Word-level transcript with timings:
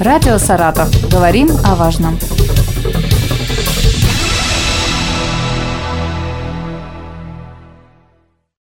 Радио 0.00 0.38
«Саратов». 0.38 0.88
Говорим 1.10 1.48
о 1.64 1.74
важном. 1.74 2.16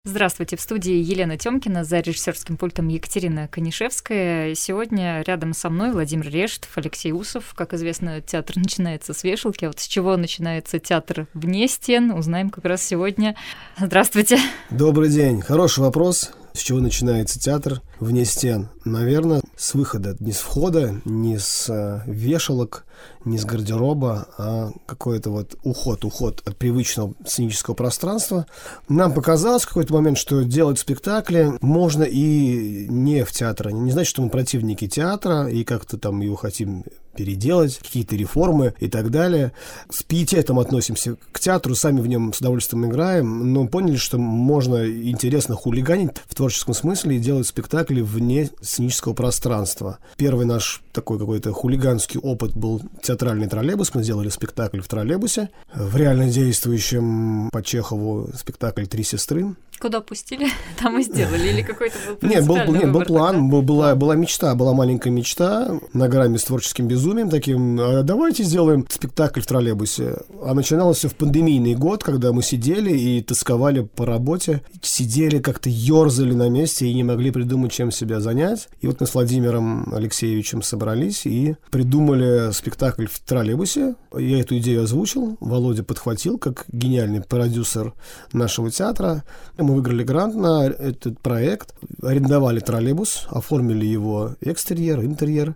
Здравствуйте, 0.04 0.56
в 0.56 0.60
студии 0.60 0.92
Елена 0.92 1.38
Тёмкина, 1.38 1.84
за 1.84 2.00
режиссерским 2.00 2.58
пультом 2.58 2.88
Екатерина 2.88 3.48
Конишевская. 3.48 4.54
Сегодня 4.54 5.22
рядом 5.26 5.54
со 5.54 5.70
мной 5.70 5.92
Владимир 5.92 6.28
Рештов, 6.28 6.76
Алексей 6.76 7.12
Усов. 7.12 7.54
Как 7.54 7.72
известно, 7.72 8.20
театр 8.20 8.56
начинается 8.58 9.14
с 9.14 9.24
вешалки. 9.24 9.64
А 9.64 9.68
вот 9.68 9.80
с 9.80 9.86
чего 9.86 10.18
начинается 10.18 10.78
театр 10.80 11.28
вне 11.32 11.66
стен, 11.66 12.10
узнаем 12.10 12.50
как 12.50 12.66
раз 12.66 12.82
сегодня. 12.82 13.36
Здравствуйте. 13.78 14.38
Добрый 14.68 15.08
день. 15.08 15.40
Хороший 15.40 15.80
вопрос. 15.80 16.32
С 16.54 16.58
чего 16.58 16.80
начинается 16.80 17.40
театр 17.40 17.80
вне 17.98 18.24
стен? 18.24 18.68
Наверное, 18.84 19.42
с 19.56 19.74
выхода, 19.74 20.16
не 20.20 20.32
с 20.32 20.38
входа, 20.38 21.00
не 21.04 21.38
с 21.38 21.68
э, 21.70 22.02
вешалок, 22.06 22.84
не 23.24 23.38
с 23.38 23.44
гардероба, 23.44 24.28
а 24.36 24.70
какой-то 24.86 25.30
вот 25.30 25.56
уход, 25.62 26.04
уход 26.04 26.42
от 26.44 26.56
привычного 26.56 27.14
сценического 27.26 27.74
пространства. 27.74 28.46
Нам 28.88 29.14
показалось 29.14 29.62
в 29.62 29.68
какой-то 29.68 29.94
момент, 29.94 30.18
что 30.18 30.42
делать 30.42 30.78
спектакли 30.78 31.52
можно 31.60 32.02
и 32.02 32.86
не 32.88 33.24
в 33.24 33.32
театре. 33.32 33.72
Не 33.72 33.92
значит, 33.92 34.10
что 34.10 34.22
мы 34.22 34.28
противники 34.28 34.86
театра 34.86 35.48
и 35.48 35.64
как-то 35.64 35.96
там 35.96 36.20
его 36.20 36.36
хотим 36.36 36.84
переделать, 37.14 37.78
какие-то 37.78 38.16
реформы 38.16 38.74
и 38.80 38.88
так 38.88 39.10
далее. 39.10 39.52
С 39.90 40.02
пиететом 40.02 40.58
относимся 40.58 41.16
к 41.32 41.40
театру, 41.40 41.74
сами 41.74 42.00
в 42.00 42.06
нем 42.06 42.32
с 42.32 42.40
удовольствием 42.40 42.86
играем, 42.86 43.52
но 43.52 43.66
поняли, 43.66 43.96
что 43.96 44.18
можно 44.18 44.86
интересно 44.86 45.54
хулиганить 45.54 46.10
в 46.26 46.34
творческом 46.34 46.74
смысле 46.74 47.16
и 47.16 47.20
делать 47.20 47.46
спектакли 47.46 48.00
вне 48.00 48.50
сценического 48.60 49.14
пространства. 49.14 49.98
Первый 50.16 50.46
наш 50.46 50.82
такой 50.92 51.18
какой-то 51.18 51.52
хулиганский 51.52 52.20
опыт 52.20 52.54
был 52.54 52.82
театральный 53.02 53.48
троллейбус. 53.48 53.94
Мы 53.94 54.02
сделали 54.02 54.28
спектакль 54.28 54.80
в 54.80 54.88
троллейбусе. 54.88 55.50
В 55.74 55.96
реально 55.96 56.28
действующем 56.28 57.48
по 57.50 57.62
Чехову 57.62 58.30
спектакль 58.34 58.86
«Три 58.86 59.02
сестры». 59.02 59.54
Куда 59.82 60.00
пустили, 60.00 60.46
там 60.80 60.96
и 61.00 61.02
сделали? 61.02 61.48
Или 61.48 61.62
какой-то 61.62 61.96
был 62.20 62.28
Нет, 62.28 62.46
был, 62.46 62.56
нет, 62.72 62.92
был 62.92 63.02
план, 63.02 63.50
был, 63.50 63.62
была, 63.62 63.96
была 63.96 64.14
мечта, 64.14 64.54
была 64.54 64.74
маленькая 64.74 65.10
мечта 65.10 65.76
на 65.92 66.06
грамме 66.06 66.38
с 66.38 66.44
творческим 66.44 66.86
безумием 66.86 67.28
таким. 67.28 67.80
А 67.80 68.04
давайте 68.04 68.44
сделаем 68.44 68.86
спектакль 68.88 69.40
в 69.40 69.46
троллейбусе. 69.48 70.18
А 70.44 70.54
начиналось 70.54 70.98
все 70.98 71.08
в 71.08 71.16
пандемийный 71.16 71.74
год, 71.74 72.04
когда 72.04 72.32
мы 72.32 72.44
сидели 72.44 72.96
и 72.96 73.22
тосковали 73.22 73.80
по 73.80 74.06
работе. 74.06 74.62
Сидели 74.82 75.40
как-то 75.40 75.68
ерзали 75.68 76.32
на 76.32 76.48
месте 76.48 76.86
и 76.86 76.94
не 76.94 77.02
могли 77.02 77.32
придумать, 77.32 77.72
чем 77.72 77.90
себя 77.90 78.20
занять. 78.20 78.68
И 78.82 78.86
вот 78.86 79.00
мы 79.00 79.08
с 79.08 79.14
Владимиром 79.14 79.92
Алексеевичем 79.92 80.62
собрались 80.62 81.26
и 81.26 81.56
придумали 81.72 82.52
спектакль 82.52 83.06
в 83.06 83.18
троллейбусе. 83.18 83.96
Я 84.16 84.38
эту 84.38 84.58
идею 84.58 84.84
озвучил, 84.84 85.38
Володя 85.40 85.82
подхватил 85.82 86.38
как 86.38 86.66
гениальный 86.68 87.20
продюсер 87.20 87.94
нашего 88.32 88.70
театра. 88.70 89.24
Мы 89.58 89.71
мы 89.72 89.76
выиграли 89.76 90.04
грант 90.04 90.34
на 90.34 90.66
этот 90.66 91.18
проект, 91.20 91.74
арендовали 92.02 92.60
троллейбус, 92.60 93.26
оформили 93.30 93.86
его 93.86 94.36
экстерьер, 94.42 95.00
интерьер 95.00 95.54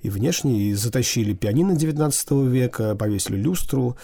и 0.00 0.08
внешний, 0.08 0.70
и 0.70 0.74
затащили 0.74 1.34
пианино 1.34 1.76
19 1.76 2.30
века, 2.48 2.94
повесили 2.94 3.36
люстру, 3.36 3.96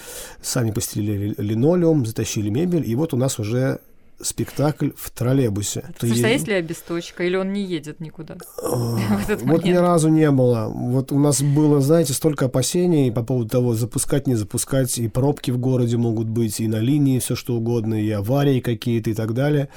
сами 0.43 0.71
постелили 0.71 1.35
линолеум, 1.39 2.05
затащили 2.05 2.51
мебель, 2.51 2.89
и 2.89 2.95
вот 2.95 3.15
у 3.15 3.17
нас 3.17 3.39
уже 3.39 3.81
спектакль 4.21 4.91
в 4.97 5.11
троллейбусе. 5.11 5.85
Слушай, 5.99 6.25
а 6.25 6.29
есть 6.29 6.49
ли 6.49 6.55
обесточка, 6.55 7.25
или 7.25 7.37
он 7.37 7.53
не 7.53 7.63
едет 7.63 8.01
никуда? 8.01 8.37
Вот 9.45 9.65
ни 9.65 9.73
разу 9.73 10.09
не 10.09 10.31
было. 10.31 10.69
Вот 10.69 11.13
у 11.13 11.19
нас 11.19 11.43
было, 11.43 11.81
знаете, 11.81 12.13
столько 12.13 12.47
опасений 12.47 13.13
по 13.13 13.23
поводу 13.23 13.49
того, 13.49 13.75
запускать, 13.75 14.27
не 14.27 14.35
запускать, 14.35 14.99
и 14.99 15.09
пробки 15.09 15.51
в 15.51 15.59
городе 15.59 15.97
могут 15.97 16.29
быть, 16.29 16.61
и 16.61 16.69
на 16.69 16.79
линии 16.79 17.19
все 17.19 17.35
что 17.35 17.55
угодно, 17.55 17.95
и 17.95 18.11
аварии 18.11 18.61
какие-то 18.61 19.11
и 19.11 19.15
так 19.15 19.35
далее 19.35 19.69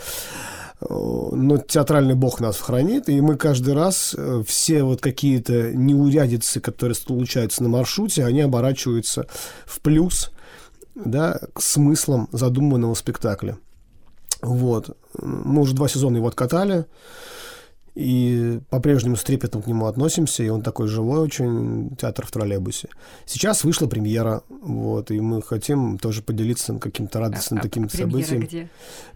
но 0.79 1.57
театральный 1.57 2.13
бог 2.13 2.39
нас 2.39 2.59
хранит, 2.59 3.09
и 3.09 3.19
мы 3.19 3.35
каждый 3.35 3.73
раз 3.73 4.13
э, 4.15 4.43
все 4.45 4.83
вот 4.83 5.01
какие-то 5.01 5.73
неурядицы, 5.73 6.59
которые 6.59 6.95
случаются 6.95 7.63
на 7.63 7.69
маршруте, 7.69 8.23
они 8.23 8.41
оборачиваются 8.41 9.27
в 9.65 9.81
плюс, 9.81 10.31
да, 10.93 11.39
к 11.53 11.61
смыслам 11.61 12.29
задуманного 12.31 12.93
спектакля. 12.93 13.57
Вот. 14.41 14.97
Мы 15.21 15.61
уже 15.61 15.75
два 15.75 15.87
сезона 15.87 16.17
его 16.17 16.27
откатали. 16.27 16.85
И 17.97 18.59
по-прежнему 18.69 19.15
с 19.15 19.23
трепетом 19.23 19.63
к 19.63 19.67
нему 19.67 19.87
относимся, 19.87 20.43
и 20.43 20.49
он 20.49 20.61
такой 20.61 20.87
живой 20.87 21.19
очень, 21.19 21.95
театр 21.99 22.27
в 22.27 22.31
троллейбусе. 22.31 22.89
Сейчас 23.25 23.63
вышла 23.63 23.87
премьера, 23.87 24.43
вот, 24.49 25.09
и 25.09 25.19
мы 25.19 25.41
хотим 25.41 25.97
тоже 25.97 26.21
поделиться 26.21 26.75
каким-то 26.75 27.19
радостным 27.19 27.57
а, 27.57 27.63
таким 27.63 27.85
а 27.85 27.89
событием. 27.89 28.41
где? 28.41 28.69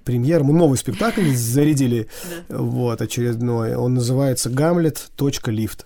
Премьера, 0.03 0.43
мы 0.43 0.53
новый 0.53 0.79
спектакль 0.79 1.31
зарядили, 1.35 2.07
вот, 2.49 2.99
очередной. 3.03 3.75
Он 3.75 3.93
называется 3.93 4.49
«Гамлет. 4.49 5.11
Точка 5.15 5.51
лифт». 5.51 5.85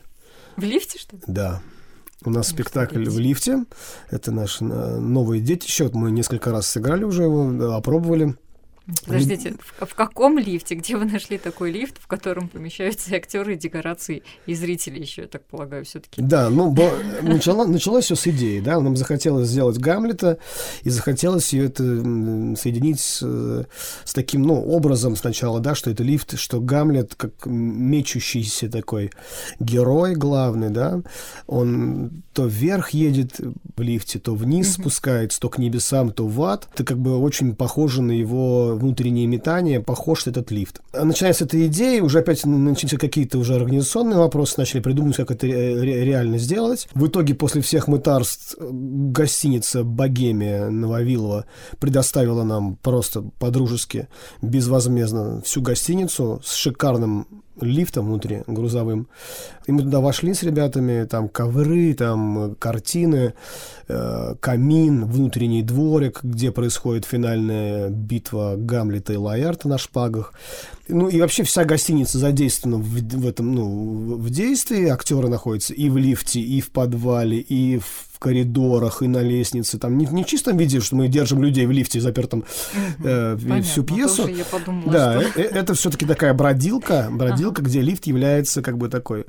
В 0.55 0.63
лифте, 0.63 0.97
что 0.97 1.17
ли? 1.17 1.23
Да. 1.27 1.61
У 2.23 2.29
нас 2.29 2.47
спектакль 2.47 3.09
в 3.09 3.19
лифте. 3.19 3.65
Это 4.09 4.31
наше 4.31 4.63
э, 4.63 4.99
новое 4.99 5.41
детище. 5.41 5.83
Вот 5.83 5.95
мы 5.95 6.11
несколько 6.11 6.51
раз 6.51 6.65
сыграли 6.67 7.03
уже 7.03 7.23
его, 7.23 7.75
опробовали. 7.75 8.35
Подождите, 9.05 9.55
в, 9.59 9.85
в 9.85 9.95
каком 9.95 10.37
лифте? 10.37 10.75
Где 10.75 10.95
вы 10.95 11.05
нашли 11.05 11.37
такой 11.37 11.71
лифт, 11.71 11.95
в 11.99 12.07
котором 12.07 12.49
помещаются 12.49 13.15
актеры 13.15 13.55
и 13.55 13.57
декорации, 13.57 14.21
и 14.45 14.53
зрители 14.53 14.99
еще, 14.99 15.23
я 15.23 15.27
так 15.27 15.43
полагаю, 15.45 15.85
все-таки? 15.85 16.21
Да, 16.21 16.49
ну, 16.49 16.69
бо, 16.69 16.91
начало, 17.23 17.65
началось 17.65 18.05
все 18.05 18.15
с 18.15 18.27
идеи, 18.27 18.59
да, 18.59 18.79
нам 18.79 18.95
захотелось 18.95 19.47
сделать 19.47 19.79
Гамлета, 19.79 20.37
и 20.83 20.89
захотелось 20.89 21.51
ее 21.53 21.65
это 21.65 21.83
соединить 22.55 22.99
с, 22.99 23.21
с 24.03 24.13
таким, 24.13 24.43
ну, 24.43 24.63
образом 24.63 25.15
сначала, 25.15 25.59
да, 25.59 25.73
что 25.73 25.89
это 25.89 26.03
лифт, 26.03 26.37
что 26.37 26.61
Гамлет 26.61 27.15
как 27.15 27.33
мечущийся 27.45 28.69
такой 28.69 29.09
герой 29.59 30.13
главный, 30.15 30.69
да, 30.69 31.01
он 31.47 32.23
то 32.33 32.45
вверх 32.45 32.89
едет 32.91 33.39
в 33.75 33.81
лифте, 33.81 34.19
то 34.19 34.35
вниз 34.35 34.67
mm-hmm. 34.67 34.81
спускается, 34.81 35.39
то 35.39 35.49
к 35.49 35.57
небесам, 35.57 36.11
то 36.11 36.27
в 36.27 36.43
ад. 36.43 36.67
Это 36.73 36.83
как 36.83 36.97
бы 36.97 37.17
очень 37.17 37.55
похоже 37.55 38.01
на 38.01 38.11
его 38.11 38.74
внутреннее 38.75 39.27
метание, 39.27 39.79
похож 39.79 40.27
этот 40.27 40.51
лифт. 40.51 40.81
Начиная 40.93 41.33
с 41.33 41.41
этой 41.41 41.67
идеи, 41.67 41.99
уже 41.99 42.19
опять 42.19 42.45
начались 42.45 42.99
какие-то 42.99 43.37
уже 43.37 43.55
организационные 43.55 44.17
вопросы, 44.17 44.55
начали 44.57 44.81
придумывать, 44.81 45.17
как 45.17 45.31
это 45.31 45.47
реально 45.47 46.37
сделать. 46.37 46.87
В 46.93 47.07
итоге, 47.07 47.35
после 47.35 47.61
всех 47.61 47.87
мытарств, 47.87 48.55
гостиница 48.59 49.83
«Богемия» 49.83 50.69
Нововилова 50.69 51.45
предоставила 51.79 52.43
нам 52.43 52.75
просто 52.75 53.21
по-дружески, 53.39 54.07
безвозмездно 54.41 55.41
всю 55.41 55.61
гостиницу 55.61 56.41
с 56.43 56.53
шикарным 56.53 57.43
лифтом 57.61 58.07
внутри, 58.07 58.43
грузовым. 58.47 59.07
И 59.65 59.71
мы 59.71 59.83
туда 59.83 59.99
вошли 59.99 60.33
с 60.33 60.43
ребятами, 60.43 61.05
там 61.05 61.29
ковры, 61.29 61.93
там 61.93 62.55
картины, 62.59 63.33
э, 63.87 64.35
камин, 64.39 65.05
внутренний 65.05 65.63
дворик, 65.63 66.19
где 66.23 66.51
происходит 66.51 67.05
финальная 67.05 67.89
битва 67.89 68.55
Гамлета 68.57 69.13
и 69.13 69.17
Лаэрта 69.17 69.67
на 69.67 69.77
шпагах. 69.77 70.33
Ну 70.87 71.07
и 71.09 71.19
вообще 71.19 71.43
вся 71.43 71.65
гостиница 71.65 72.19
задействована 72.19 72.77
в, 72.77 72.89
в 72.89 73.27
этом, 73.27 73.55
ну, 73.55 74.15
в 74.15 74.29
действии. 74.29 74.87
Актеры 74.87 75.29
находятся 75.29 75.73
и 75.73 75.89
в 75.89 75.97
лифте, 75.97 76.39
и 76.39 76.61
в 76.61 76.69
подвале, 76.69 77.39
и 77.39 77.79
в 77.79 78.19
коридорах, 78.19 79.01
и 79.01 79.07
на 79.07 79.21
лестнице. 79.21 79.77
Там 79.77 79.97
не, 79.97 80.05
не 80.05 80.23
в 80.23 80.27
чистом 80.27 80.57
виде, 80.57 80.79
что 80.79 80.95
мы 80.95 81.07
держим 81.07 81.43
людей 81.43 81.65
в 81.65 81.71
лифте 81.71 81.99
запертом 81.99 82.45
э, 83.03 83.37
Понятно, 83.41 83.61
всю 83.63 83.83
пьесу. 83.83 84.27
Я 84.27 84.45
подумала, 84.45 84.91
да, 84.91 85.21
что... 85.21 85.41
э, 85.41 85.43
это 85.43 85.73
все-таки 85.73 86.05
такая 86.05 86.33
бродилка, 86.33 87.09
бродилка, 87.11 87.61
ага. 87.61 87.69
где 87.69 87.81
лифт 87.81 88.05
является 88.05 88.61
как 88.61 88.77
бы 88.77 88.89
такой, 88.89 89.25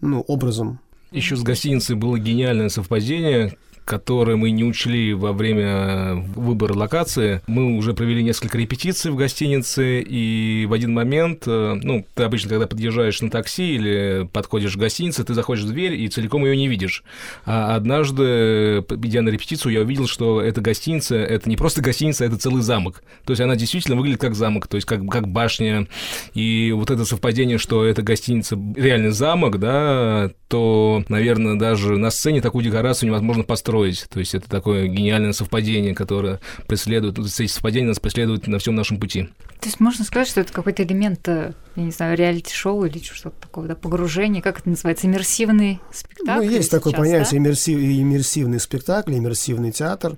ну, 0.00 0.20
образом. 0.22 0.80
Еще 1.10 1.34
с 1.36 1.42
гостиницей 1.42 1.96
было 1.96 2.18
гениальное 2.18 2.68
совпадение, 2.68 3.56
которые 3.84 4.36
мы 4.36 4.50
не 4.50 4.64
учли 4.64 5.14
во 5.14 5.32
время 5.32 6.14
выбора 6.14 6.74
локации. 6.74 7.42
Мы 7.46 7.76
уже 7.76 7.94
провели 7.94 8.22
несколько 8.22 8.58
репетиций 8.58 9.10
в 9.10 9.16
гостинице, 9.16 10.00
и 10.00 10.66
в 10.68 10.72
один 10.72 10.92
момент, 10.92 11.44
э, 11.46 11.78
ну, 11.82 12.06
ты 12.14 12.22
обычно, 12.22 12.50
когда 12.50 12.66
подъезжаешь 12.66 13.20
на 13.20 13.30
такси 13.30 13.74
или 13.74 14.28
подходишь 14.32 14.74
к 14.74 14.78
гостинице, 14.78 15.24
ты 15.24 15.34
заходишь 15.34 15.64
в 15.64 15.68
дверь 15.68 15.94
и 15.94 16.08
целиком 16.08 16.44
ее 16.44 16.56
не 16.56 16.68
видишь. 16.68 17.04
А 17.44 17.74
однажды, 17.74 18.84
идя 19.02 19.22
на 19.22 19.28
репетицию, 19.30 19.72
я 19.72 19.80
увидел, 19.80 20.06
что 20.06 20.40
эта 20.40 20.60
гостиница— 20.60 21.16
это 21.16 21.48
не 21.48 21.56
просто 21.56 21.82
гостиница, 21.82 22.24
это 22.24 22.36
целый 22.36 22.62
замок. 22.62 23.02
То 23.24 23.32
есть 23.32 23.40
она 23.40 23.56
действительно 23.56 23.96
выглядит 23.96 24.20
как 24.20 24.34
замок, 24.34 24.66
то 24.66 24.76
есть 24.76 24.86
как, 24.86 25.06
как 25.08 25.28
башня. 25.28 25.86
И 26.34 26.72
вот 26.72 26.90
это 26.90 27.04
совпадение, 27.04 27.58
что 27.58 27.84
эта 27.84 28.02
гостиница 28.02 28.58
реальный 28.76 29.10
замок, 29.10 29.58
да, 29.58 30.30
то, 30.48 31.04
наверное, 31.08 31.58
даже 31.58 31.96
на 31.96 32.10
сцене 32.10 32.40
такую 32.40 32.64
декорацию 32.64 33.08
невозможно 33.08 33.44
построить. 33.44 33.69
То 34.08 34.20
есть 34.20 34.34
это 34.34 34.48
такое 34.48 34.86
гениальное 34.86 35.32
совпадение, 35.32 35.94
которое 35.94 36.40
преследует, 36.66 37.18
эти 37.18 37.46
совпадения 37.46 37.88
нас 37.88 38.00
преследуют 38.00 38.46
на 38.46 38.58
всем 38.58 38.74
нашем 38.74 38.98
пути. 38.98 39.28
То 39.60 39.66
есть 39.66 39.78
можно 39.78 40.04
сказать, 40.04 40.28
что 40.28 40.40
это 40.40 40.52
какой-то 40.52 40.82
элемент, 40.82 41.28
э, 41.28 41.52
я 41.76 41.82
не 41.82 41.90
знаю, 41.90 42.16
реалити-шоу 42.16 42.86
или 42.86 42.98
что-то 42.98 43.38
такое, 43.40 43.68
да, 43.68 43.74
погружение, 43.74 44.42
как 44.42 44.60
это 44.60 44.70
называется, 44.70 45.06
иммерсивный 45.06 45.80
спектакль? 45.92 46.46
Ну, 46.46 46.50
есть 46.50 46.70
такое 46.70 46.92
сейчас, 46.92 46.98
понятие 47.00 47.30
да? 47.30 47.36
иммерсив, 47.36 47.78
иммерсивный 47.78 48.60
спектакль, 48.60 49.14
иммерсивный 49.14 49.70
театр. 49.70 50.16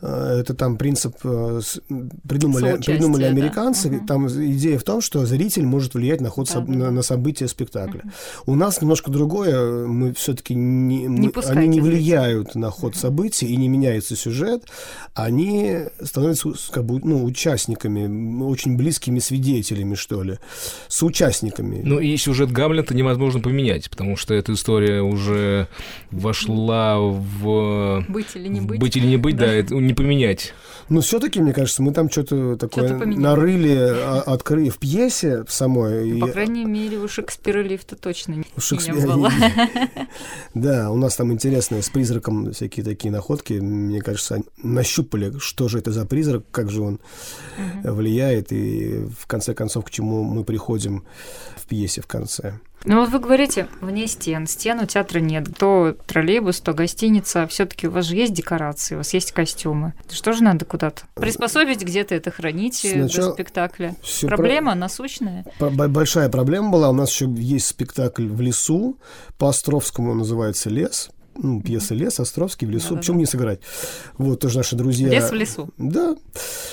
Э, 0.00 0.38
Это 0.40 0.54
там 0.54 0.76
принцип 0.76 1.16
э, 1.24 1.60
придумали, 2.28 2.76
придумали 2.84 3.22
да. 3.24 3.28
американцы. 3.28 3.90
Мгм. 3.90 4.06
Там 4.06 4.28
идея 4.28 4.78
в 4.78 4.84
том, 4.84 5.00
что 5.00 5.24
зритель 5.26 5.64
может 5.66 5.94
влиять 5.94 6.20
на 6.20 6.28
ход 6.30 6.48
Да, 6.48 6.60
соб- 6.60 6.66
да, 6.66 6.72
на, 6.72 6.84
да. 6.86 6.90
на 6.90 7.02
события 7.02 7.48
спектакля. 7.48 8.02
У 8.46 8.54
нас 8.54 8.80
немножко 8.80 9.10
другое. 9.10 9.86
Мы 9.86 10.12
все-таки 10.14 10.54
не, 10.54 11.08
мы- 11.08 11.30
пускайте 11.30 11.58
они 11.60 11.68
не 11.68 11.80
влияют 11.80 12.54
на 12.54 12.70
ход 12.70 12.96
событий 12.96 13.46
и 13.46 13.56
не 13.56 13.68
меняется 13.68 14.14
сюжет. 14.16 14.64
Они 15.14 15.78
становятся 16.02 16.52
как 16.70 16.84
бы, 16.84 17.00
ну, 17.02 17.24
участниками, 17.24 18.42
очень 18.42 18.76
близкими 18.76 19.18
свидетелями, 19.18 19.94
что 19.94 20.22
ли, 20.22 20.38
соучастниками. 20.88 21.80
Ну 21.84 21.98
и 21.98 22.16
сюжет 22.16 22.50
Гамлета 22.52 22.94
невозможно 22.94 23.40
поменять, 23.40 23.90
потому 23.90 24.16
что 24.16 24.34
эта 24.34 24.52
история 24.52 25.02
уже 25.02 25.68
вошла 26.10 26.98
в 26.98 28.04
Быть 28.08 28.26
или 28.34 28.48
не 28.48 28.60
быть? 28.60 28.80
быть 28.80 28.96
или 28.96 29.06
не 29.06 29.16
быть, 29.16 29.36
да, 29.36 29.46
Да. 29.46 29.52
это 29.52 29.74
не 29.88 29.94
поменять. 29.94 30.52
Но 30.90 31.00
все-таки, 31.00 31.40
мне 31.40 31.52
кажется, 31.52 31.82
мы 31.82 31.92
там 31.92 32.10
что-то 32.10 32.56
такое 32.56 32.98
поменяли. 32.98 33.20
нарыли, 33.22 33.76
а- 33.94 34.22
открыли 34.26 34.68
в 34.68 34.78
пьесе 34.78 35.44
самой. 35.48 36.10
Ну, 36.10 36.16
и- 36.16 36.20
По 36.20 36.28
крайней 36.28 36.64
мере, 36.64 36.98
у 36.98 37.08
Шекспира 37.08 37.60
лифта 37.62 37.96
точно 37.96 38.34
не, 38.34 38.44
У 38.56 38.60
Шекспира- 38.60 38.94
не 38.94 39.06
было. 39.06 39.30
Да, 40.54 40.90
у 40.90 40.96
нас 40.96 41.16
там 41.16 41.32
интересные 41.32 41.82
с 41.82 41.88
призраком 41.88 42.52
всякие 42.52 42.84
такие 42.84 43.10
находки. 43.10 43.54
Мне 43.54 44.00
кажется, 44.00 44.36
они 44.36 44.44
нащупали, 44.62 45.32
что 45.38 45.68
же 45.68 45.78
это 45.78 45.90
за 45.92 46.04
призрак, 46.06 46.44
как 46.50 46.70
же 46.70 46.82
он 46.82 47.00
влияет, 47.82 48.52
и 48.52 49.04
в 49.18 49.26
конце 49.26 49.54
концов, 49.54 49.84
к 49.86 49.90
чему 49.90 50.22
мы 50.22 50.44
приходим 50.44 51.04
в 51.56 51.66
пьесе 51.66 52.00
в 52.02 52.06
конце. 52.06 52.58
Ну 52.88 53.00
вот 53.00 53.10
вы 53.10 53.18
говорите, 53.18 53.68
вне 53.82 54.06
стен, 54.06 54.46
стен 54.46 54.80
у 54.80 54.86
театра 54.86 55.20
нет. 55.20 55.46
То 55.58 55.94
троллейбус, 56.06 56.60
то 56.60 56.72
гостиница. 56.72 57.46
все 57.46 57.66
таки 57.66 57.86
у 57.86 57.90
вас 57.90 58.06
же 58.06 58.16
есть 58.16 58.32
декорации, 58.32 58.94
у 58.94 58.98
вас 58.98 59.12
есть 59.12 59.32
костюмы. 59.32 59.92
Что 60.10 60.32
же 60.32 60.42
надо 60.42 60.64
куда-то? 60.64 61.02
Приспособить 61.14 61.82
где-то 61.82 62.14
это 62.14 62.30
хранить 62.30 62.82
э, 62.86 62.92
Сначала 63.06 63.28
до 63.28 63.34
спектакля. 63.34 63.94
Проблема 64.22 64.74
насущная. 64.74 65.44
Про- 65.58 65.68
б- 65.68 65.88
Большая 65.88 66.30
проблема 66.30 66.70
была. 66.70 66.88
У 66.88 66.94
нас 66.94 67.10
еще 67.12 67.26
есть 67.36 67.66
спектакль 67.66 68.26
в 68.26 68.40
лесу. 68.40 68.98
По 69.36 69.50
Островскому 69.50 70.12
он 70.12 70.18
называется 70.18 70.70
«Лес». 70.70 71.10
Ну, 71.36 71.60
пьеса 71.60 71.94
«Лес», 71.94 72.18
Островский 72.18 72.66
в 72.66 72.70
лесу. 72.70 72.88
Да-да-да. 72.88 73.00
Почему 73.00 73.18
не 73.18 73.26
сыграть? 73.26 73.60
Вот, 74.16 74.40
тоже 74.40 74.56
наши 74.56 74.76
друзья. 74.76 75.08
Лес 75.10 75.30
в 75.30 75.34
лесу. 75.34 75.68
Да. 75.76 76.16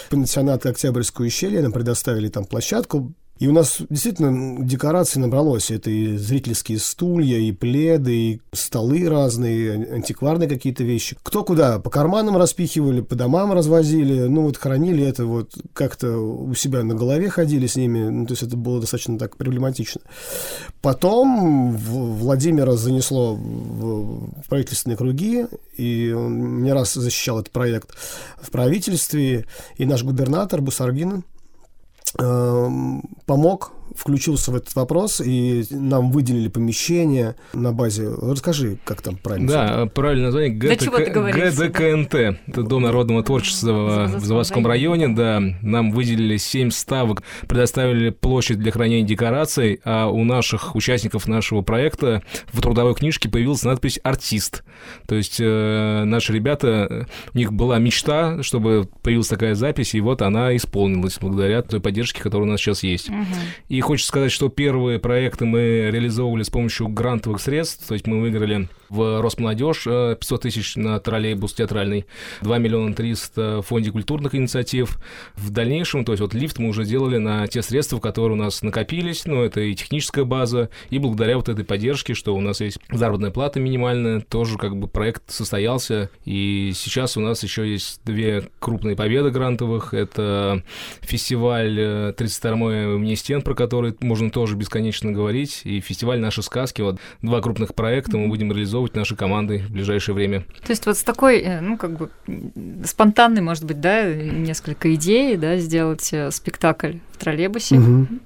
Пансионат 0.10 0.66
Октябрьскую 0.66 1.28
ущелье 1.28 1.62
нам 1.62 1.74
предоставили 1.74 2.30
там 2.30 2.46
площадку. 2.46 3.14
И 3.38 3.48
у 3.48 3.52
нас 3.52 3.82
действительно 3.90 4.64
декораций 4.66 5.22
набралось. 5.22 5.70
Это 5.70 5.90
и 5.90 6.16
зрительские 6.16 6.80
стулья, 6.80 7.38
и 7.38 7.52
пледы, 7.52 8.16
и 8.16 8.42
столы 8.54 9.10
разные, 9.10 9.94
антикварные 9.94 10.48
какие-то 10.48 10.84
вещи. 10.84 11.18
Кто 11.22 11.44
куда? 11.44 11.80
По 11.80 11.90
карманам 11.90 12.38
распихивали, 12.38 13.02
по 13.02 13.16
домам 13.16 13.52
развозили. 13.52 14.28
Ну, 14.28 14.44
вот 14.44 14.56
хранили 14.56 15.04
это 15.04 15.26
вот 15.26 15.54
как-то 15.74 16.18
у 16.18 16.54
себя 16.56 16.84
на 16.84 16.96
голове 16.96 17.30
ходили 17.30 17.68
с 17.68 17.76
ними. 17.76 18.08
Ну, 18.08 18.26
то 18.26 18.34
есть 18.34 18.44
это 18.44 18.56
было 18.56 18.80
достаточно 18.80 19.20
так 19.20 19.36
проблематично. 19.36 20.02
Потом 20.82 21.76
Владимира 21.76 22.74
занесло 22.78 23.36
в 23.36 24.48
правительственные 24.48 24.96
круги, 24.96 25.46
и 25.76 26.14
он 26.14 26.64
не 26.64 26.72
раз 26.72 26.94
защищал 26.94 27.40
этот 27.40 27.52
проект 27.52 27.90
в 28.42 28.50
правительстве, 28.50 29.46
и 29.76 29.86
наш 29.86 30.04
губернатор 30.04 30.62
Бусаргин 30.62 31.26
помог, 33.26 33.75
включился 33.96 34.52
в 34.52 34.56
этот 34.56 34.76
вопрос, 34.76 35.22
и 35.22 35.66
нам 35.72 36.12
выделили 36.12 36.48
помещение 36.50 37.36
на 37.54 37.72
базе... 37.72 38.10
Расскажи, 38.22 38.78
как 38.84 39.02
там 39.02 39.18
правильно? 39.18 39.48
Да, 39.48 39.86
правильное 39.88 40.26
название 40.26 40.52
ГДКНТ. 40.52 42.16
Это 42.48 42.64
Дом 42.64 42.84
народного 42.84 43.24
творчества 43.24 44.08
В 44.08 44.16
в 44.20 44.26
Заводском 44.26 44.66
районе. 44.66 45.10
да. 45.10 45.42
Нам 45.62 45.92
выделили 45.92 46.38
7 46.38 46.72
ставок, 46.72 47.24
предоставили 47.48 48.10
площадь 48.10 48.60
для 48.60 48.72
хранения 48.72 49.06
декораций, 49.06 49.80
а 49.84 50.08
у 50.08 50.24
наших 50.24 50.76
участников 50.76 51.28
нашего 51.28 51.62
проекта 51.62 52.24
в 52.48 52.62
трудовой 52.62 52.96
книжке 52.96 53.30
появилась 53.30 53.64
надпись 53.64 54.00
«Артист». 54.04 54.64
То 55.08 55.16
есть 55.16 55.38
э, 55.40 56.04
наши 56.06 56.34
ребята, 56.34 57.08
у 57.34 57.38
них 57.38 57.54
была 57.54 57.80
мечта, 57.80 58.42
чтобы 58.44 58.88
появилась 59.02 59.28
такая 59.28 59.56
запись, 59.56 59.96
и 59.96 60.02
вот 60.02 60.22
она 60.22 60.56
исполнилась 60.56 61.18
благодаря 61.20 61.62
той 61.62 61.80
поддержке, 61.80 62.22
которая 62.22 62.48
у 62.48 62.52
нас 62.52 62.60
сейчас 62.60 62.84
есть. 62.84 63.10
Мгм. 63.10 63.26
И 63.70 63.82
хочется 63.86 64.10
сказать, 64.10 64.32
что 64.32 64.50
первые 64.50 65.00
проекты 65.00 65.46
мы 65.46 65.90
реализовывали 65.92 66.44
с 66.44 66.50
помощью 66.50 66.88
грантовых 66.88 67.40
средств. 67.40 67.88
То 67.88 67.94
есть 67.94 68.08
мы 68.08 68.20
выиграли 68.20 68.68
в 68.90 69.22
Росмолодежь 69.22 69.84
э, 69.88 70.16
500 70.20 70.42
тысяч 70.42 70.76
на 70.76 71.00
троллейбус 71.00 71.54
театральный, 71.54 72.06
2 72.42 72.58
миллиона 72.58 72.94
300 72.94 73.62
в 73.62 73.64
фонде 73.64 73.92
культурных 73.92 74.36
инициатив. 74.36 74.98
В 75.36 75.50
дальнейшем, 75.50 76.06
то 76.06 76.12
есть 76.12 76.22
вот 76.22 76.34
лифт 76.34 76.60
мы 76.60 76.70
уже 76.70 76.86
делали 76.86 77.18
на 77.18 77.48
те 77.48 77.62
средства, 77.62 78.00
которые 78.00 78.34
у 78.38 78.42
нас 78.42 78.62
накопились, 78.62 79.26
ну, 79.26 79.44
это 79.44 79.62
и 79.62 79.76
техническая 79.76 80.26
база, 80.26 80.70
и 80.90 81.00
благодаря 81.00 81.38
вот 81.38 81.50
этой 81.50 81.66
поддержке, 81.66 82.14
что 82.14 82.36
у 82.36 82.42
нас 82.42 82.62
есть 82.62 82.80
заработная 82.92 83.32
плата 83.32 83.60
минимальная, 83.60 84.22
тоже 84.22 84.58
как 84.58 84.78
бы 84.78 84.88
проект 84.88 85.24
состоялся, 85.32 86.10
и 86.26 86.72
сейчас 86.76 87.18
у 87.18 87.22
нас 87.22 87.44
еще 87.44 87.70
есть 87.70 88.02
две 88.06 88.50
крупные 88.60 88.96
победы 88.96 89.30
грантовых, 89.30 89.94
это 89.94 90.64
фестиваль 91.02 91.80
э, 91.80 92.14
32-й 92.18 92.98
«Вне 92.98 93.16
стен», 93.16 93.42
про 93.42 93.54
который 93.54 93.96
можно 94.02 94.30
тоже 94.30 94.56
бесконечно 94.56 95.12
говорить, 95.12 95.62
и 95.64 95.80
фестиваль 95.80 96.20
«Наши 96.20 96.42
сказки», 96.42 96.82
вот 96.82 97.00
два 97.22 97.42
крупных 97.42 97.76
проекта 97.76 98.18
мы 98.18 98.28
будем 98.28 98.52
реализовывать 98.52 98.85
нашей 98.94 99.18
командой 99.18 99.60
в 99.60 99.72
ближайшее 99.72 100.14
время. 100.14 100.42
То 100.42 100.70
есть 100.70 100.86
вот 100.86 100.98
с 100.98 101.04
такой, 101.04 101.40
э, 101.40 101.62
ну, 101.62 101.78
как 101.78 101.98
бы 101.98 102.10
спонтанной, 102.86 103.42
может 103.42 103.64
быть, 103.64 103.80
да, 103.82 104.04
несколько 104.14 104.94
идей, 104.94 105.38
да, 105.38 105.58
сделать 105.58 106.08
э, 106.14 106.30
спектакль 106.32 106.98
в 107.14 107.18
троллейбусе. 107.18 107.76
Мгм. 107.76 108.20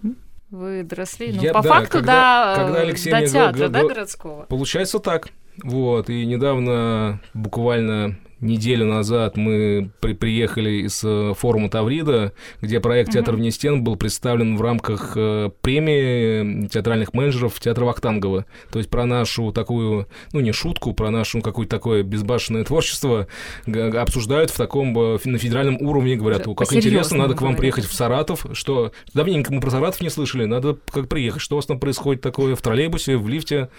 Вы 0.51 0.81
доросли, 0.83 1.31
ну, 1.31 1.41
Я- 1.43 1.53
по 1.53 1.61
да, 1.61 1.69
факту, 1.69 1.91
когда- 1.99 2.55
да, 2.55 2.63
когда 2.63 2.79
э, 2.79 2.81
Алексей 2.81 3.11
до 3.11 3.21
театра, 3.27 3.67
говорил- 3.67 3.69
да, 3.87 3.93
городского. 3.95 4.43
Получается 4.49 4.99
так. 4.99 5.29
Вот, 5.63 6.09
и 6.09 6.25
недавно, 6.25 7.19
буквально 7.33 8.17
неделю 8.41 8.85
назад, 8.85 9.37
мы 9.37 9.91
при- 9.99 10.13
приехали 10.13 10.85
из 10.87 11.01
э, 11.03 11.33
форума 11.37 11.69
Таврида, 11.69 12.33
где 12.61 12.79
проект 12.79 13.11
«Театр 13.11 13.35
вне 13.35 13.51
стен» 13.51 13.83
был 13.83 13.95
представлен 13.95 14.55
в 14.57 14.61
рамках 14.61 15.13
э, 15.15 15.49
премии 15.61 16.67
театральных 16.67 17.13
менеджеров 17.13 17.59
театра 17.59 17.85
Вахтангова. 17.85 18.45
То 18.71 18.79
есть 18.79 18.89
про 18.89 19.05
нашу 19.05 19.51
такую, 19.51 20.07
ну 20.33 20.39
не 20.39 20.51
шутку, 20.51 20.93
про 20.93 21.11
нашу 21.11 21.41
какое-то 21.41 21.69
такое 21.75 22.03
безбашенное 22.03 22.63
творчество 22.63 23.27
обсуждают 23.67 24.49
в 24.51 24.57
таком, 24.57 24.97
э, 24.97 25.17
на 25.25 25.37
федеральном 25.37 25.77
уровне, 25.81 26.15
говорят, 26.15 26.41
Уже 26.41 26.51
«О, 26.51 26.55
как 26.55 26.73
интересно, 26.73 27.17
надо 27.17 27.33
к 27.35 27.41
вам 27.41 27.51
говорят. 27.53 27.59
приехать 27.59 27.85
в 27.85 27.93
Саратов, 27.93 28.45
что 28.53 28.91
давненько 29.13 29.53
мы 29.53 29.61
про 29.61 29.69
Саратов 29.69 30.01
не 30.01 30.09
слышали, 30.09 30.45
надо 30.45 30.77
как 30.91 31.07
приехать, 31.09 31.41
что 31.41 31.55
у 31.55 31.57
вас 31.57 31.65
там 31.65 31.79
происходит 31.79 32.21
такое 32.21 32.55
в 32.55 32.61
троллейбусе, 32.61 33.17
в 33.17 33.27
лифте, 33.27 33.69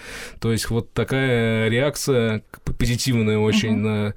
то 0.41 0.53
есть 0.53 0.71
вот 0.71 0.93
такая 0.93 1.69
реакция 1.69 2.43
позитивная 2.79 3.39
очень 3.39 3.73
Мгм. 3.73 3.83
на... 3.83 4.15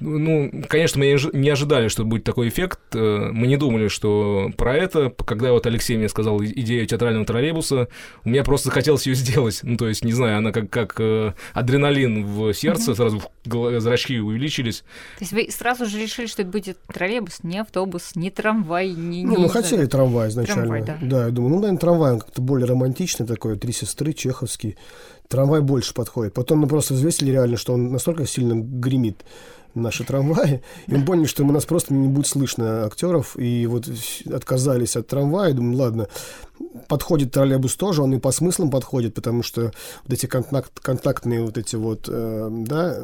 Ну, 0.00 0.50
конечно, 0.68 0.98
мы 1.00 1.06
не 1.06 1.14
ожи- 1.14 1.30
не 1.36 1.48
ожидали, 1.50 1.88
что 1.88 2.04
будет 2.04 2.24
такой 2.24 2.48
эффект. 2.48 2.78
Э, 2.94 3.30
Мы 3.32 3.46
не 3.46 3.56
думали, 3.56 3.88
что 3.88 4.50
про 4.56 4.76
это. 4.76 5.10
Когда 5.10 5.52
вот 5.52 5.66
Алексей 5.66 5.96
мне 5.96 6.08
сказал 6.08 6.42
идею 6.42 6.86
театрального 6.86 7.24
троллейбуса, 7.24 7.88
у 8.24 8.28
меня 8.28 8.42
просто 8.44 8.68
захотелось 8.68 9.06
ее 9.06 9.14
сделать. 9.14 9.60
Ну, 9.62 9.76
то 9.76 9.88
есть, 9.88 10.04
не 10.04 10.12
знаю, 10.12 10.38
она 10.38 10.52
как, 10.52 10.70
как 10.70 10.94
э, 10.98 11.32
адреналин 11.54 12.24
в 12.26 12.52
сердце, 12.54 12.94
сразу 12.94 13.20
в 13.20 13.28
гла- 13.48 13.78
зрачки 13.80 14.18
увеличились. 14.18 14.80
То 15.18 15.24
есть 15.24 15.32
вы 15.32 15.48
сразу 15.50 15.86
же 15.86 15.98
решили, 16.00 16.26
что 16.26 16.42
это 16.42 16.50
будет 16.50 16.78
троллейбус, 16.92 17.40
не 17.42 17.58
автобус, 17.58 18.12
не 18.16 18.30
трамвай, 18.30 18.90
не... 18.92 19.24
Ну, 19.24 19.36
не 19.36 19.42
мы 19.44 19.48
хотели 19.48 19.86
трамвай 19.86 20.28
изначально. 20.28 20.62
Трамвай, 20.62 20.82
да. 21.00 21.26
я 21.26 21.30
думаю, 21.30 21.50
ну, 21.50 21.56
наверное, 21.60 21.78
трамвай, 21.78 22.12
он 22.12 22.18
как-то 22.20 22.42
более 22.42 22.66
романтичный 22.66 23.26
такой, 23.26 23.58
три 23.58 23.72
сестры, 23.72 24.12
чеховский. 24.12 24.76
Трамвай 25.32 25.62
больше 25.62 25.94
подходит. 25.94 26.34
Потом 26.34 26.58
мы 26.58 26.68
просто 26.68 26.92
взвесили 26.92 27.30
реально, 27.30 27.56
что 27.56 27.72
он 27.72 27.90
настолько 27.90 28.26
сильно 28.26 28.52
гремит 28.54 29.24
наши 29.74 30.04
трамваи, 30.04 30.62
и 30.86 30.94
мы 30.94 31.06
поняли, 31.06 31.24
что 31.24 31.42
у 31.42 31.50
нас 31.50 31.64
просто 31.64 31.94
не 31.94 32.06
будет 32.06 32.26
слышно 32.26 32.84
актеров, 32.84 33.38
и 33.38 33.66
вот 33.66 33.88
отказались 34.30 34.94
от 34.94 35.06
трамвая, 35.06 35.54
думаю, 35.54 35.78
ладно, 35.78 36.08
подходит 36.86 37.32
троллейбус 37.32 37.76
тоже, 37.76 38.02
он 38.02 38.12
и 38.12 38.18
по 38.18 38.30
смыслам 38.30 38.70
подходит, 38.70 39.14
потому 39.14 39.42
что 39.42 39.72
вот 40.04 40.12
эти 40.12 40.26
контакт, 40.26 40.78
контактные 40.80 41.42
вот 41.42 41.56
эти 41.56 41.76
вот, 41.76 42.10
э, 42.10 42.48
да, 42.50 43.02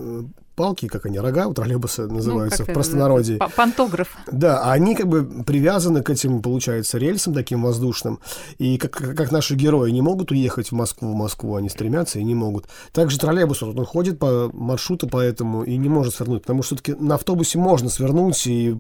палки, 0.59 0.89
как 0.89 1.07
они, 1.07 1.21
рога 1.21 1.47
у 1.47 1.55
троллейбуса 1.55 2.09
называются 2.09 2.65
ну, 2.67 2.73
в 2.73 2.75
простонародье. 2.75 3.39
Пантограф. 3.55 4.17
Да, 4.27 4.73
они 4.73 4.97
как 4.97 5.07
бы 5.07 5.45
привязаны 5.45 6.03
к 6.03 6.11
этим, 6.11 6.43
получается, 6.43 6.99
рельсам 6.99 7.33
таким 7.33 7.63
воздушным. 7.63 8.19
И 8.59 8.77
как, 8.77 8.91
как 8.91 9.31
наши 9.31 9.55
герои 9.55 9.93
не 9.93 10.03
могут 10.03 10.33
уехать 10.33 10.73
в 10.73 10.73
Москву, 10.73 11.13
в 11.13 11.15
Москву, 11.15 11.55
они 11.55 11.69
стремятся 11.69 12.19
и 12.19 12.25
не 12.25 12.35
могут. 12.35 12.67
Также 12.91 13.21
троллейбус, 13.21 13.63
он 13.63 13.85
ходит 13.85 14.19
по 14.19 14.51
маршруту 14.53 15.07
поэтому 15.07 15.63
и 15.63 15.77
не 15.77 15.89
может 15.89 16.17
свернуть, 16.17 16.43
потому 16.43 16.65
что 16.65 16.75
все-таки 16.75 17.01
на 17.01 17.15
автобусе 17.15 17.59
можно 17.59 17.89
свернуть 17.89 18.45
и, 18.49 18.77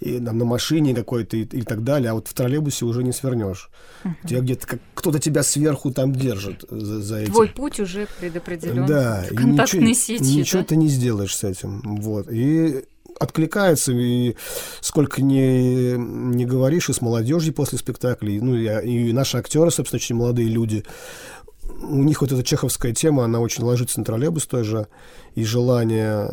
и 0.00 0.18
там, 0.18 0.38
на 0.38 0.44
машине 0.44 0.92
какой-то 0.92 1.36
и, 1.36 1.42
и 1.44 1.62
так 1.62 1.84
далее, 1.84 2.10
а 2.10 2.14
вот 2.14 2.26
в 2.26 2.34
троллейбусе 2.34 2.84
уже 2.84 3.04
не 3.04 3.12
свернешь. 3.12 3.70
Uh-huh. 4.02 4.28
Тебя 4.28 4.40
где-то 4.40 4.66
как, 4.66 4.80
кто-то 4.94 5.20
тебя 5.20 5.44
сверху 5.44 5.92
там 5.92 6.12
держит 6.12 6.64
за, 6.68 7.00
за 7.00 7.18
этим. 7.18 7.32
Твой 7.32 7.48
путь 7.48 7.78
уже 7.78 8.08
предопределен. 8.18 8.86
Да, 8.86 9.24
контактной 9.28 9.90
ничего, 9.90 10.18
сети. 10.18 10.38
Ничего 10.38 10.62
да? 10.62 10.66
ты 10.66 10.76
не 10.76 10.88
сделаешь 10.88 11.11
с 11.36 11.44
этим. 11.44 11.82
Вот. 12.00 12.30
И 12.30 12.84
откликается, 13.18 13.92
и 13.92 14.36
сколько 14.80 15.22
не, 15.22 15.92
не 15.96 16.44
говоришь 16.44 16.88
и 16.88 16.92
с 16.92 17.00
молодежью 17.00 17.54
после 17.54 17.78
спектаклей, 17.78 18.40
ну 18.40 18.54
и, 18.54 18.66
и 18.66 19.12
наши 19.12 19.36
актеры, 19.36 19.70
собственно, 19.70 19.98
очень 19.98 20.16
молодые 20.16 20.48
люди, 20.48 20.84
у 21.82 22.02
них 22.02 22.20
вот 22.20 22.32
эта 22.32 22.42
чеховская 22.42 22.92
тема, 22.92 23.24
она 23.24 23.40
очень 23.40 23.64
ложится 23.64 23.98
на 23.98 24.04
троллейбус 24.04 24.46
тоже, 24.46 24.88
и 25.34 25.44
желание 25.44 26.30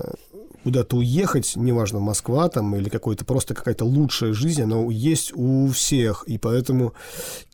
куда-то 0.63 0.97
уехать, 0.97 1.53
неважно, 1.55 1.99
Москва 1.99 2.49
там 2.49 2.75
или 2.75 2.89
какой-то 2.89 3.25
просто 3.25 3.53
какая-то 3.53 3.85
лучшая 3.85 4.33
жизнь, 4.33 4.63
она 4.63 4.81
есть 4.91 5.31
у 5.33 5.69
всех, 5.69 6.23
и 6.27 6.37
поэтому 6.37 6.93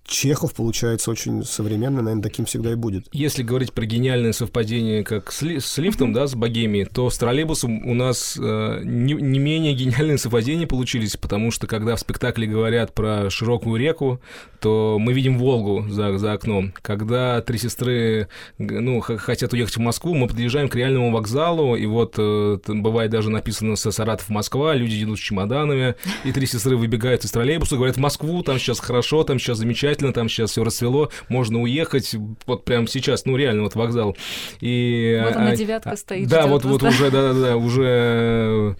Чехов, 0.06 0.54
получается, 0.54 1.10
очень 1.10 1.44
современный, 1.44 2.04
наверное, 2.04 2.24
таким 2.24 2.46
всегда 2.46 2.72
и 2.72 2.76
будет. 2.76 3.08
Если 3.12 3.42
говорить 3.42 3.74
про 3.74 3.86
гениальное 3.86 4.34
совпадение, 4.34 5.04
как 5.04 5.32
с, 5.32 5.42
ли, 5.42 5.60
с 5.60 5.78
лифтом, 5.78 6.14
да, 6.14 6.28
с 6.28 6.36
богемией, 6.36 6.86
то 6.86 7.10
с 7.10 7.18
троллейбусом 7.18 7.88
у 7.88 7.94
нас 7.96 8.38
э, 8.40 8.82
не, 8.84 9.14
не 9.14 9.40
менее 9.40 9.74
гениальные 9.74 10.18
совпадения 10.20 10.68
получились, 10.68 11.18
потому 11.18 11.50
что 11.50 11.66
когда 11.66 11.96
в 11.96 12.00
спектакле 12.00 12.46
говорят 12.46 12.94
про 12.94 13.30
широкую 13.32 13.80
реку, 13.80 14.22
то 14.60 14.98
мы 15.00 15.14
видим 15.14 15.38
Волгу 15.38 15.86
за, 15.90 16.18
за 16.18 16.34
окном. 16.34 16.74
Когда 16.82 17.42
три 17.42 17.58
сестры 17.58 18.28
ну, 18.60 19.00
хотят 19.00 19.54
уехать 19.54 19.78
в 19.78 19.80
Москву, 19.80 20.14
мы 20.14 20.28
подъезжаем 20.28 20.70
к 20.70 20.76
реальному 20.76 21.12
вокзалу, 21.12 21.76
и 21.76 21.86
вот 21.86 22.16
э, 22.18 22.58
бывает 22.68 23.12
даже 23.12 23.30
написано 23.30 23.76
Саратов 23.76 24.30
Москва, 24.30 24.76
люди 24.76 25.04
идут 25.04 25.20
с 25.20 25.22
чемоданами, 25.22 25.96
и 26.24 26.32
три 26.32 26.46
сестры 26.46 26.78
выбегают 26.78 27.24
из 27.26 27.32
троллейбуса, 27.32 27.76
говорят 27.76 27.98
в 27.98 28.00
Москву, 28.00 28.44
там 28.44 28.60
сейчас 28.60 28.80
хорошо, 28.80 29.24
там 29.24 29.40
сейчас 29.40 29.58
замечательно, 29.58 29.95
замечательно, 29.96 30.14
там 30.14 30.30
сейчас 30.30 30.52
все 30.52 30.64
расцвело, 30.64 31.10
можно 31.30 31.62
уехать 31.62 32.16
вот 32.46 32.66
прямо 32.66 32.88
сейчас, 32.88 33.26
ну 33.26 33.36
реально 33.38 33.64
вот 33.64 33.76
вокзал. 33.76 34.16
И, 34.62 35.22
вот 35.24 35.36
она 35.36 35.50
а, 35.50 35.56
девятка 35.56 35.92
а, 35.92 35.98
стоит. 35.98 36.28
Да, 36.28 36.48
вот, 36.48 36.66
вот 36.66 36.84
уже, 36.84 37.12
да, 37.12 37.34
да, 37.34 37.40
да, 37.40 37.58
уже 37.58 38.76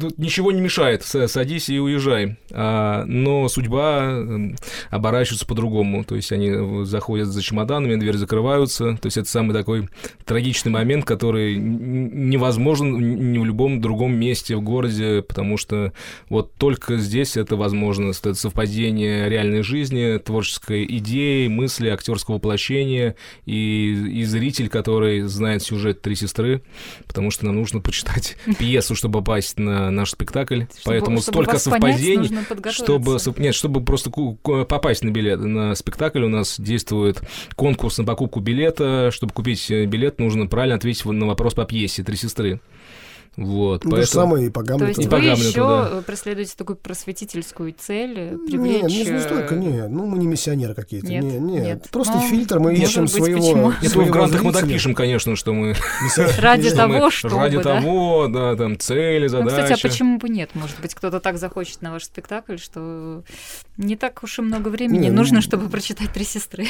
тут 0.00 0.18
ничего 0.18 0.52
не 0.52 0.60
мешает, 0.60 1.02
садись 1.04 1.68
и 1.68 1.78
уезжай. 1.78 2.36
А, 2.50 3.04
но 3.04 3.48
судьба 3.48 4.24
оборачивается 4.90 5.46
по-другому. 5.46 6.04
То 6.04 6.16
есть 6.16 6.32
они 6.32 6.84
заходят 6.84 7.28
за 7.28 7.42
чемоданами, 7.42 7.96
дверь 7.96 8.16
закрываются. 8.16 8.96
То 9.00 9.06
есть 9.06 9.16
это 9.16 9.28
самый 9.28 9.52
такой 9.52 9.88
трагичный 10.24 10.72
момент, 10.72 11.04
который 11.04 11.56
невозможен 11.56 13.32
ни 13.32 13.38
в 13.38 13.44
любом 13.44 13.80
другом 13.80 14.14
месте 14.14 14.56
в 14.56 14.62
городе, 14.62 15.22
потому 15.22 15.56
что 15.56 15.92
вот 16.28 16.54
только 16.54 16.96
здесь 16.96 17.36
это 17.36 17.56
возможно. 17.56 18.10
Это 18.10 18.34
совпадение 18.34 19.28
реальной 19.28 19.62
жизни, 19.62 20.18
творческой 20.18 20.84
идеи, 20.96 21.48
мысли, 21.48 21.88
актерского 21.88 22.36
воплощения 22.36 23.16
и, 23.46 24.20
и 24.20 24.24
зритель, 24.24 24.68
который 24.68 25.22
знает 25.22 25.62
сюжет 25.62 26.02
«Три 26.02 26.14
сестры», 26.14 26.62
потому 27.06 27.30
что 27.30 27.46
нам 27.46 27.56
нужно 27.56 27.80
почитать 27.80 28.36
пьесу, 28.58 28.94
чтобы 28.94 29.20
попасть 29.20 29.58
на 29.58 29.89
наш 29.90 30.10
спектакль, 30.10 30.62
чтобы, 30.62 30.84
поэтому 30.84 31.20
чтобы 31.20 31.44
столько 31.44 31.58
совпадений, 31.58 32.30
чтобы 32.70 33.18
нет, 33.38 33.54
чтобы 33.54 33.82
просто 33.82 34.10
попасть 34.10 35.04
на 35.04 35.10
билет 35.10 35.40
на 35.40 35.74
спектакль. 35.74 36.22
У 36.22 36.28
нас 36.28 36.58
действует 36.58 37.20
конкурс 37.56 37.98
на 37.98 38.04
покупку 38.04 38.40
билета, 38.40 39.10
чтобы 39.12 39.32
купить 39.32 39.70
э, 39.70 39.84
билет 39.86 40.18
нужно 40.18 40.46
правильно 40.46 40.76
ответить 40.76 41.04
на 41.04 41.26
вопрос 41.26 41.54
по 41.54 41.64
пьесе 41.64 42.02
"Три 42.02 42.16
сестры". 42.16 42.60
Вот, 43.36 43.84
ну, 43.84 43.90
поэтому... 43.90 43.96
То 43.96 44.02
же 44.02 44.06
самое 44.06 44.46
и 44.46 44.50
по 44.50 44.62
Гамлету. 44.62 44.94
То 44.94 45.00
есть 45.00 45.00
и 45.00 45.14
вы 45.14 45.20
Гамлету, 45.20 45.48
еще 45.48 45.60
да. 45.60 46.02
преследуете 46.04 46.54
такую 46.56 46.76
просветительскую 46.76 47.74
цель, 47.78 48.38
привлечь... 48.46 48.82
Нет, 48.82 49.06
не, 49.06 49.12
не 49.12 49.20
столько, 49.20 49.54
нет. 49.54 49.88
Ну, 49.88 50.06
мы 50.06 50.18
не 50.18 50.26
миссионеры 50.26 50.74
какие-то. 50.74 51.06
Нет, 51.06 51.22
нет. 51.22 51.40
нет. 51.40 51.62
нет. 51.62 51.88
Просто 51.90 52.14
ну, 52.14 52.28
фильтр, 52.28 52.58
мы 52.58 52.74
ищем 52.74 53.02
быть, 53.02 53.12
своего... 53.12 53.38
Почему? 53.40 53.72
Нет, 53.80 53.90
своего 53.90 54.10
в 54.10 54.12
грантах 54.12 54.42
мы 54.42 54.52
так 54.52 54.66
пишем, 54.66 54.94
конечно, 54.94 55.36
что 55.36 55.52
мы... 55.52 55.74
Ради 56.38 56.70
того, 56.70 57.10
чтобы... 57.10 57.36
Ради 57.36 57.62
того, 57.62 58.26
да, 58.28 58.56
там, 58.56 58.78
цели, 58.78 59.28
задачи. 59.28 59.54
Ну, 59.54 59.62
кстати, 59.62 59.80
а 59.80 59.88
почему 59.88 60.18
бы 60.18 60.28
нет? 60.28 60.50
Может 60.54 60.80
быть, 60.80 60.94
кто-то 60.94 61.20
так 61.20 61.38
захочет 61.38 61.82
на 61.82 61.92
ваш 61.92 62.04
спектакль, 62.04 62.56
что 62.56 63.22
не 63.76 63.96
так 63.96 64.22
уж 64.24 64.40
и 64.40 64.42
много 64.42 64.68
времени 64.68 65.08
нужно, 65.08 65.40
чтобы 65.40 65.68
прочитать 65.68 66.12
«Три 66.12 66.24
сестры». 66.24 66.66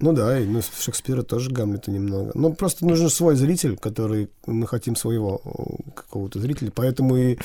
Ну 0.00 0.14
да, 0.14 0.38
и 0.38 0.46
ну, 0.46 0.62
Шекспира 0.62 1.22
тоже 1.22 1.50
Гамлета 1.50 1.90
немного. 1.90 2.32
Но 2.34 2.52
просто 2.52 2.86
нужен 2.86 3.10
свой 3.10 3.36
зритель, 3.36 3.76
который 3.76 4.30
мы 4.46 4.66
хотим 4.66 4.96
своего 4.96 5.42
э, 5.44 5.90
какого-то 5.94 6.40
зрителя. 6.40 6.72
Поэтому 6.74 7.16
и 7.16 7.38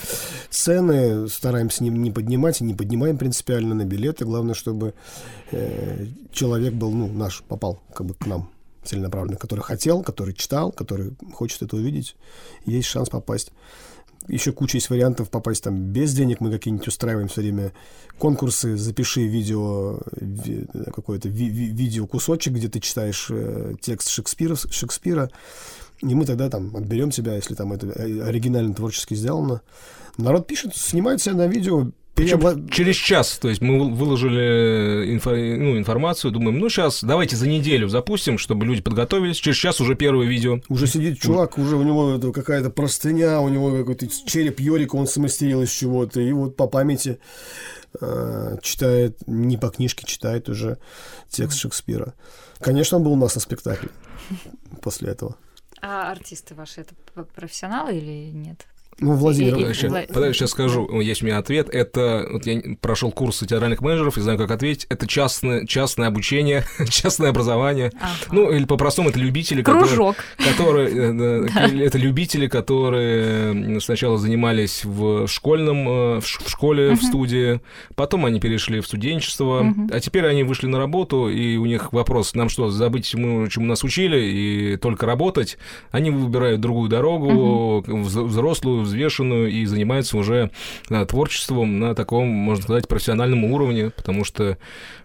цены 0.49 1.27
стараемся 1.27 1.83
не, 1.83 1.89
не 1.89 2.11
поднимать 2.11 2.61
и 2.61 2.63
не 2.63 2.73
поднимаем 2.73 3.17
принципиально 3.17 3.75
на 3.75 3.83
билеты. 3.83 4.23
Главное, 4.23 4.53
чтобы 4.53 4.93
э, 5.51 6.05
человек 6.31 6.73
был, 6.73 6.91
ну, 6.91 7.11
наш, 7.11 7.43
попал 7.43 7.81
как 7.93 8.07
бы 8.07 8.13
к 8.13 8.25
нам 8.25 8.49
целенаправленно, 8.85 9.37
который 9.37 9.61
хотел, 9.61 10.01
который 10.01 10.33
читал, 10.33 10.71
который 10.71 11.13
хочет 11.33 11.61
это 11.61 11.75
увидеть. 11.75 12.15
Есть 12.65 12.87
шанс 12.87 13.09
попасть 13.09 13.51
еще 14.27 14.51
куча 14.51 14.77
есть 14.77 14.89
вариантов 14.89 15.29
попасть 15.29 15.63
там 15.63 15.77
без 15.77 16.13
денег. 16.13 16.39
Мы 16.39 16.51
какие-нибудь 16.51 16.87
устраиваем 16.87 17.27
все 17.27 17.41
время 17.41 17.71
конкурсы. 18.17 18.77
Запиши 18.77 19.27
видео, 19.27 19.99
ви, 20.15 20.65
какой-то 20.93 21.29
ви, 21.29 21.49
ви, 21.49 21.65
видео 21.65 22.07
кусочек, 22.07 22.53
где 22.53 22.67
ты 22.67 22.79
читаешь 22.79 23.27
э, 23.29 23.75
текст 23.81 24.09
Шекспира, 24.09 24.55
Шекспира. 24.55 25.29
И 26.01 26.13
мы 26.15 26.25
тогда 26.25 26.49
там 26.49 26.75
отберем 26.75 27.11
тебя, 27.11 27.35
если 27.35 27.55
там 27.55 27.71
это 27.73 27.87
э, 27.87 28.21
оригинально 28.21 28.73
творчески 28.73 29.15
сделано. 29.15 29.61
Народ 30.17 30.47
пишет, 30.47 30.75
снимает 30.75 31.21
себя 31.21 31.35
на 31.35 31.47
видео, 31.47 31.91
причем 32.15 32.39
Перебла... 32.39 32.69
через 32.71 32.95
час, 32.95 33.37
то 33.39 33.49
есть 33.49 33.61
мы 33.61 33.93
выложили 33.93 35.13
инфо... 35.13 35.31
ну, 35.31 35.77
информацию, 35.77 36.31
думаем, 36.31 36.59
ну 36.59 36.69
сейчас 36.69 37.03
давайте 37.03 37.35
за 37.35 37.45
неделю 37.45 37.89
запустим, 37.89 38.37
чтобы 38.37 38.65
люди 38.65 38.81
подготовились. 38.81 39.35
Через 39.35 39.57
час 39.57 39.81
уже 39.81 39.95
первое 39.95 40.25
видео. 40.25 40.61
Уже 40.69 40.87
сидит 40.87 41.19
чувак, 41.19 41.57
уже 41.57 41.75
у 41.75 41.83
него 41.83 42.31
какая-то 42.31 42.69
простыня, 42.69 43.41
у 43.41 43.49
него 43.49 43.77
какой-то 43.77 44.07
череп 44.07 44.61
Йорика, 44.61 44.95
он 44.95 45.07
самостерил 45.07 45.61
из 45.61 45.71
чего-то, 45.71 46.21
и 46.21 46.31
вот 46.31 46.55
по 46.55 46.67
памяти 46.67 47.19
э, 47.99 48.57
читает, 48.61 49.17
не 49.27 49.57
по 49.57 49.67
книжке 49.67 50.05
читает 50.07 50.47
уже 50.47 50.77
текст 51.29 51.59
Шекспира. 51.59 52.13
Конечно, 52.59 52.97
он 52.97 53.03
был 53.03 53.11
у 53.11 53.17
нас 53.17 53.35
на 53.35 53.41
спектакле 53.41 53.89
после 54.81 55.09
этого. 55.09 55.35
А 55.81 56.11
артисты 56.11 56.55
ваши 56.55 56.81
это 56.81 56.95
профессионалы 57.35 57.97
или 57.97 58.31
нет? 58.31 58.65
Ну, 58.99 59.13
Владимир. 59.13 59.57
И, 59.57 59.73
сейчас, 59.73 59.91
подожди, 60.07 60.33
сейчас 60.33 60.51
скажу, 60.51 61.01
есть 61.01 61.21
у 61.21 61.25
меня 61.25 61.37
ответ. 61.37 61.69
Это, 61.69 62.27
вот 62.31 62.45
я 62.45 62.61
прошел 62.79 63.11
курсы 63.11 63.45
театральных 63.45 63.81
менеджеров 63.81 64.17
и 64.17 64.21
знаю, 64.21 64.37
как 64.37 64.51
ответить. 64.51 64.87
Это 64.89 65.05
частное, 65.05 65.65
частное 65.65 66.07
обучение, 66.07 66.63
частное 66.89 67.29
образование. 67.29 67.91
Ага. 67.99 68.13
Ну, 68.31 68.51
или 68.51 68.63
по-простому, 68.63 69.09
это 69.09 69.19
любители, 69.19 69.61
Кружок. 69.61 70.15
которые... 70.37 70.89
которые 70.89 71.13
да. 71.13 71.65
Это 71.85 71.97
любители, 71.97 72.47
которые 72.47 73.79
сначала 73.81 74.17
занимались 74.17 74.85
в 74.85 75.27
школьном, 75.27 75.87
э, 75.87 76.19
в 76.21 76.27
школе, 76.27 76.95
в 76.95 77.03
студии, 77.03 77.61
потом 77.95 78.25
они 78.25 78.39
перешли 78.39 78.79
в 78.79 78.87
студенчество, 78.87 79.73
а 79.91 79.99
теперь 79.99 80.25
они 80.25 80.43
вышли 80.43 80.67
на 80.67 80.77
работу, 80.77 81.29
и 81.29 81.57
у 81.57 81.65
них 81.65 81.91
вопрос, 81.93 82.33
нам 82.33 82.49
что, 82.49 82.69
забыть, 82.69 83.05
чему, 83.05 83.47
чему 83.47 83.65
нас 83.65 83.83
учили, 83.83 84.19
и 84.19 84.77
только 84.77 85.05
работать? 85.05 85.57
Они 85.91 86.11
выбирают 86.11 86.61
другую 86.61 86.89
дорогу, 86.89 87.83
взрослую, 87.87 88.84
взвешенную 88.85 89.51
и 89.51 89.65
занимается 89.65 90.17
уже 90.17 90.51
да, 90.89 91.05
творчеством 91.05 91.79
на 91.79 91.95
таком, 91.95 92.27
можно 92.27 92.63
сказать, 92.63 92.87
профессиональном 92.87 93.43
уровне, 93.45 93.89
потому 93.89 94.23
что 94.23 94.57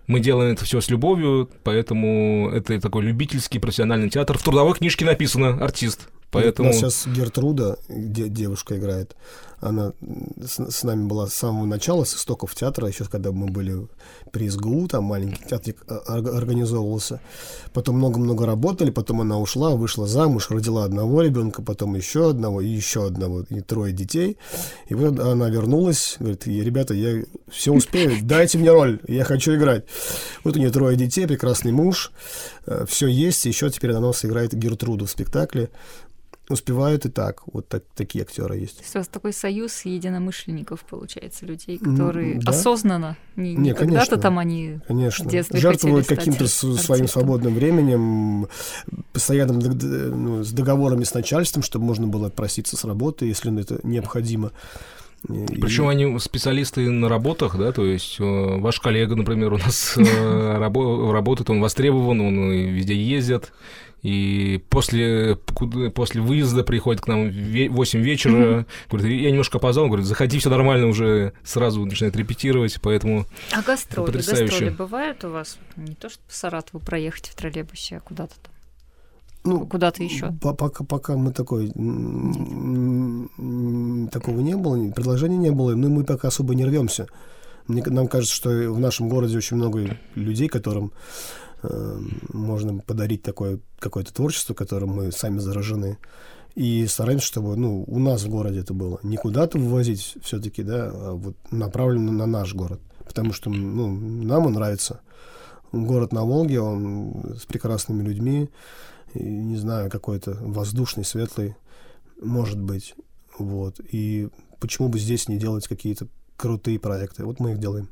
мы 0.06 0.20
делаем 0.20 0.52
это 0.52 0.64
все 0.64 0.80
с 0.80 0.90
любовью, 0.90 1.50
поэтому 1.62 2.50
это 2.52 2.80
такой 2.80 3.02
любительский 3.04 3.58
профессиональный 3.58 4.10
театр. 4.10 4.38
В 4.38 4.42
трудовой 4.42 4.74
книжке 4.74 5.04
написано 5.04 5.62
«артист». 5.62 6.08
Поэтому... 6.30 6.68
У 6.68 6.72
нас 6.72 6.80
сейчас 6.80 7.06
Гертруда, 7.08 7.78
где 7.88 8.28
девушка 8.28 8.78
играет, 8.78 9.16
она 9.60 9.92
с, 10.42 10.58
с 10.70 10.82
нами 10.82 11.06
была 11.06 11.26
с 11.26 11.34
самого 11.34 11.66
начала, 11.66 12.04
с 12.04 12.14
истоков 12.14 12.54
театра, 12.54 12.88
еще 12.88 13.04
когда 13.04 13.32
мы 13.32 13.46
были 13.46 13.88
при 14.32 14.48
СГУ, 14.48 14.88
там 14.88 15.04
маленький 15.04 15.44
театрик 15.44 15.82
а, 15.88 16.16
организовывался. 16.16 17.20
Потом 17.72 17.96
много-много 17.96 18.46
работали, 18.46 18.90
потом 18.90 19.20
она 19.20 19.38
ушла, 19.38 19.70
вышла 19.70 20.06
замуж, 20.06 20.50
родила 20.50 20.84
одного 20.84 21.22
ребенка, 21.22 21.62
потом 21.62 21.94
еще 21.94 22.30
одного, 22.30 22.60
и 22.60 22.68
еще 22.68 23.06
одного, 23.06 23.42
и 23.48 23.60
трое 23.60 23.92
детей. 23.92 24.36
И 24.88 24.94
вот 24.94 25.18
она 25.18 25.48
вернулась, 25.48 26.16
говорит, 26.18 26.46
ребята, 26.46 26.94
я 26.94 27.22
все 27.50 27.72
успею, 27.72 28.18
дайте 28.22 28.58
мне 28.58 28.70
роль, 28.70 29.00
я 29.08 29.24
хочу 29.24 29.54
играть. 29.54 29.84
Вот 30.44 30.56
у 30.56 30.58
нее 30.58 30.70
трое 30.70 30.96
детей, 30.96 31.26
прекрасный 31.26 31.72
муж, 31.72 32.12
э, 32.66 32.84
все 32.88 33.06
есть, 33.06 33.44
еще 33.44 33.70
теперь 33.70 33.92
она 33.92 34.10
нас 34.10 34.24
играет 34.24 34.52
Гертруду 34.54 35.06
в 35.06 35.10
спектакле. 35.10 35.70
Успевают 36.50 37.06
и 37.06 37.08
так. 37.08 37.42
Вот 37.52 37.68
так, 37.68 37.84
такие 37.94 38.22
актеры 38.22 38.56
есть. 38.56 38.76
То 38.78 38.82
есть 38.82 38.96
у 38.96 38.98
вас 38.98 39.08
такой 39.08 39.32
союз 39.32 39.84
единомышленников, 39.84 40.80
получается, 40.84 41.46
людей, 41.46 41.78
которые 41.78 42.38
да. 42.40 42.50
осознанно, 42.50 43.16
не, 43.36 43.54
Не, 43.54 43.70
не 43.70 43.74
когда-то 43.74 44.16
там 44.16 44.38
они 44.38 44.80
Конечно. 44.86 45.24
в 45.24 45.28
детстве 45.28 45.60
Жертвуют 45.60 46.06
каким-то 46.06 46.46
своим 46.48 47.08
свободным 47.08 47.54
временем, 47.54 48.48
д- 49.74 50.14
ну, 50.14 50.42
с 50.44 50.52
договорами 50.52 51.04
с 51.04 51.14
начальством, 51.14 51.62
чтобы 51.62 51.84
можно 51.86 52.06
было 52.06 52.26
отпроситься 52.28 52.76
с 52.76 52.84
работы, 52.84 53.26
если 53.26 53.58
это 53.60 53.80
необходимо. 53.82 54.52
И- 55.28 55.60
Причем 55.60 55.88
они 55.88 56.18
специалисты 56.18 56.88
на 56.90 57.08
работах, 57.08 57.58
да, 57.58 57.72
то 57.72 57.84
есть 57.84 58.16
э, 58.18 58.22
ваш 58.58 58.80
коллега, 58.80 59.16
например, 59.16 59.52
у 59.52 59.58
нас 59.58 59.94
э, 59.98 60.02
рабо- 60.02 61.12
работает, 61.12 61.50
он 61.50 61.60
востребован, 61.60 62.20
он 62.20 62.50
везде 62.50 62.94
ездит, 62.94 63.52
и 64.02 64.62
после, 64.70 65.36
после 65.94 66.20
выезда 66.22 66.62
приходит 66.64 67.02
к 67.02 67.08
нам 67.08 67.28
в 67.28 67.32
ве- 67.32 67.68
8 67.68 68.00
вечера, 68.00 68.66
говорит, 68.90 69.20
я 69.22 69.30
немножко 69.30 69.58
опоздал, 69.58 69.86
говорит, 69.88 70.06
заходи, 70.06 70.38
все 70.38 70.48
нормально, 70.50 70.86
уже 70.86 71.32
сразу 71.44 71.84
начинает 71.84 72.16
репетировать, 72.16 72.78
поэтому 72.82 73.26
А 73.52 73.60
гастроли, 73.62 74.06
Потрясающе. 74.06 74.44
гастроли 74.46 74.70
бывают 74.70 75.24
у 75.24 75.30
вас? 75.30 75.58
Не 75.76 75.94
то, 75.94 76.08
что 76.08 76.18
по 76.26 76.32
Саратову 76.34 76.80
проехать 76.84 77.28
в 77.28 77.34
троллейбусе, 77.34 77.98
а 77.98 78.00
куда-то 78.00 78.34
там, 78.42 78.52
ну, 79.44 79.66
куда-то 79.66 80.02
еще. 80.02 80.32
По- 80.40 80.54
Пока, 80.54 80.84
пока 80.84 81.16
мы 81.16 81.32
такой 81.32 81.70
м, 81.74 83.28
такого 84.12 84.40
не 84.40 84.56
было, 84.56 84.90
предложения 84.90 85.36
не 85.38 85.50
было, 85.50 85.74
но 85.74 85.88
мы 85.88 86.04
пока 86.04 86.28
особо 86.28 86.54
не 86.54 86.64
рвемся. 86.64 87.06
Мне, 87.66 87.82
нам 87.86 88.08
кажется, 88.08 88.34
что 88.34 88.48
в 88.50 88.80
нашем 88.80 89.08
городе 89.08 89.36
очень 89.36 89.56
много 89.56 89.96
людей, 90.14 90.48
которым 90.48 90.92
можно 91.62 92.78
подарить 92.78 93.22
такое 93.22 93.60
какое-то 93.78 94.12
творчество, 94.12 94.54
которым 94.54 94.90
мы 94.90 95.12
сами 95.12 95.38
заражены. 95.38 95.98
И 96.54 96.86
стараемся, 96.86 97.26
чтобы 97.26 97.56
ну, 97.56 97.84
у 97.86 97.98
нас 97.98 98.22
в 98.22 98.28
городе 98.28 98.60
это 98.60 98.74
было. 98.74 98.98
Не 99.02 99.16
куда-то 99.16 99.58
вывозить 99.58 100.16
все-таки, 100.22 100.62
да, 100.62 100.90
а 100.92 101.12
вот 101.12 101.36
направлено 101.50 102.12
на 102.12 102.26
наш 102.26 102.54
город. 102.54 102.80
Потому 103.06 103.32
что 103.32 103.50
ну, 103.50 103.88
нам 103.90 104.46
он 104.46 104.54
нравится. 104.54 105.00
Город 105.72 106.12
на 106.12 106.24
Волге, 106.24 106.60
он 106.60 107.36
с 107.40 107.44
прекрасными 107.46 108.02
людьми, 108.02 108.50
и, 109.14 109.22
не 109.22 109.56
знаю, 109.56 109.90
какой-то 109.90 110.36
воздушный, 110.40 111.04
светлый, 111.04 111.56
может 112.20 112.60
быть. 112.60 112.94
Вот. 113.38 113.80
И 113.92 114.28
почему 114.58 114.88
бы 114.88 114.98
здесь 114.98 115.28
не 115.28 115.38
делать 115.38 115.68
какие-то 115.68 116.08
крутые 116.36 116.80
проекты? 116.80 117.24
Вот 117.24 117.38
мы 117.38 117.52
их 117.52 117.58
делаем. 117.58 117.88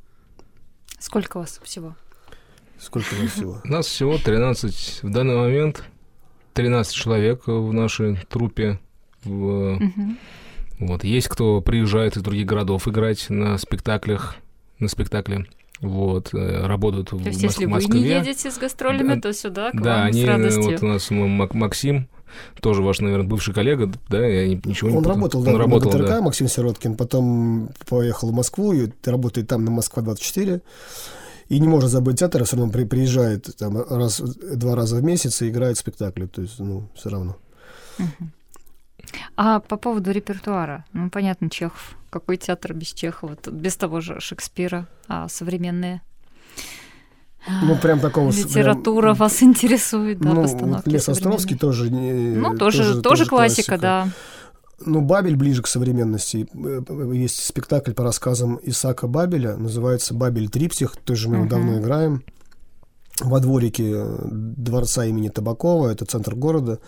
Сколько 0.98 1.36
у 1.36 1.40
вас 1.40 1.60
всего? 1.62 1.94
Сколько 2.80 3.14
у 3.18 3.22
нас 3.22 3.32
всего? 3.32 3.60
у 3.64 3.68
нас 3.68 3.86
всего 3.86 4.18
13 4.18 5.00
в 5.02 5.10
данный 5.10 5.36
момент, 5.36 5.84
13 6.54 6.94
человек 6.94 7.46
в 7.46 7.72
нашей 7.72 8.16
труппе. 8.28 8.78
В- 9.24 9.78
Мгм. 9.80 10.18
Вот. 10.80 11.02
Есть 11.04 11.28
кто 11.28 11.60
приезжает 11.60 12.16
из 12.16 12.22
других 12.22 12.46
городов 12.46 12.86
играть 12.86 13.28
на 13.30 13.58
спектаклях, 13.58 14.36
на 14.78 14.86
спектакле. 14.88 15.46
Вот. 15.80 16.32
э, 16.34 16.66
Работают 16.66 17.10
в 17.12 17.20
То 17.22 17.28
есть, 17.28 17.40
Мос- 17.40 17.42
если 17.50 17.64
вы 17.64 17.70
Москве. 17.72 18.00
не 18.00 18.06
едете 18.06 18.50
с 18.50 18.58
гастролями, 18.58 19.14
Да, 19.14 19.20
то 19.20 19.32
сюда 19.32 19.70
к 19.72 19.80
Да, 19.80 19.96
вам 19.98 20.06
они, 20.06 20.22
с 20.22 20.24
э, 20.24 20.28
радостью. 20.28 20.62
вот 20.64 20.82
у 20.82 20.86
нас 20.86 21.08
Максим, 21.10 22.08
тоже 22.60 22.82
ваш, 22.82 23.00
наверное, 23.00 23.26
бывший 23.26 23.54
коллега, 23.54 23.90
да, 24.08 24.24
я 24.24 24.48
ничего 24.48 24.90
не 24.90 24.96
Он 24.96 25.04
работал, 25.06 25.40
Он 25.40 25.46
да, 25.46 25.58
работал, 25.58 25.90
на 25.92 25.98
ГТРК, 25.98 26.08
да. 26.10 26.20
Максим 26.22 26.46
Сироткин, 26.48 26.96
потом 26.96 27.70
поехал 27.88 28.30
в 28.30 28.34
Москву, 28.34 28.72
и 28.72 28.88
работает 29.04 29.48
там 29.48 29.64
на 29.64 29.70
Москва-24, 29.72 30.60
и 31.48 31.58
не 31.60 31.68
может 31.68 31.90
забыть 31.90 32.18
театр, 32.18 32.44
все 32.44 32.56
равно 32.56 32.72
при- 32.72 32.84
приезжает 32.84 33.56
там 33.56 33.76
раз, 33.88 34.20
два 34.20 34.74
раза 34.76 34.96
в 34.96 35.02
месяц 35.02 35.42
и 35.42 35.48
играет 35.48 35.78
спектакли, 35.78 36.26
то 36.26 36.42
есть, 36.42 36.58
ну, 36.58 36.88
все 36.94 37.08
равно. 37.10 37.36
А 39.36 39.60
по 39.60 39.76
поводу 39.76 40.10
репертуара, 40.10 40.84
ну, 40.92 41.10
понятно, 41.10 41.48
Чехов. 41.48 41.96
Какой 42.10 42.36
театр 42.36 42.74
без 42.74 42.88
Чехова? 42.88 43.36
Тут 43.36 43.54
без 43.54 43.76
того 43.76 44.00
же 44.00 44.20
Шекспира, 44.20 44.86
а 45.08 45.28
современные? 45.28 46.02
Ну, 47.62 47.76
прям 47.76 48.00
такого... 48.00 48.30
Литература 48.30 49.06
прям, 49.06 49.14
вас 49.16 49.42
интересует, 49.42 50.18
да, 50.18 50.34
ну, 50.34 50.42
постановки 50.42 50.88
Лес 50.90 51.08
Островский 51.08 51.56
тоже... 51.56 51.88
не- 51.90 52.36
Ну, 52.36 52.56
тоже, 52.58 53.00
тоже, 53.00 53.24
классика, 53.26 53.78
да. 53.78 54.08
Ну, 54.84 55.00
Бабель 55.00 55.36
ближе 55.36 55.62
к 55.62 55.66
современности. 55.66 56.46
Э, 56.54 57.12
Есть 57.14 57.44
спектакль 57.44 57.92
по 57.92 58.04
рассказам 58.04 58.58
Исаака 58.62 59.08
Бабеля, 59.08 59.56
называется 59.56 60.14
«Бабель 60.14 60.48
Триптих», 60.48 60.96
тоже 60.96 61.28
мы 61.28 61.34
его 61.36 61.44
Мгм. 61.44 61.50
давно 61.50 61.78
играем. 61.80 62.22
Во 63.20 63.40
дворике 63.40 63.90
э, 63.96 64.18
дворца 64.30 65.04
имени 65.04 65.28
Табакова, 65.28 65.88
это 65.88 66.04
центр 66.04 66.36
города, 66.36 66.78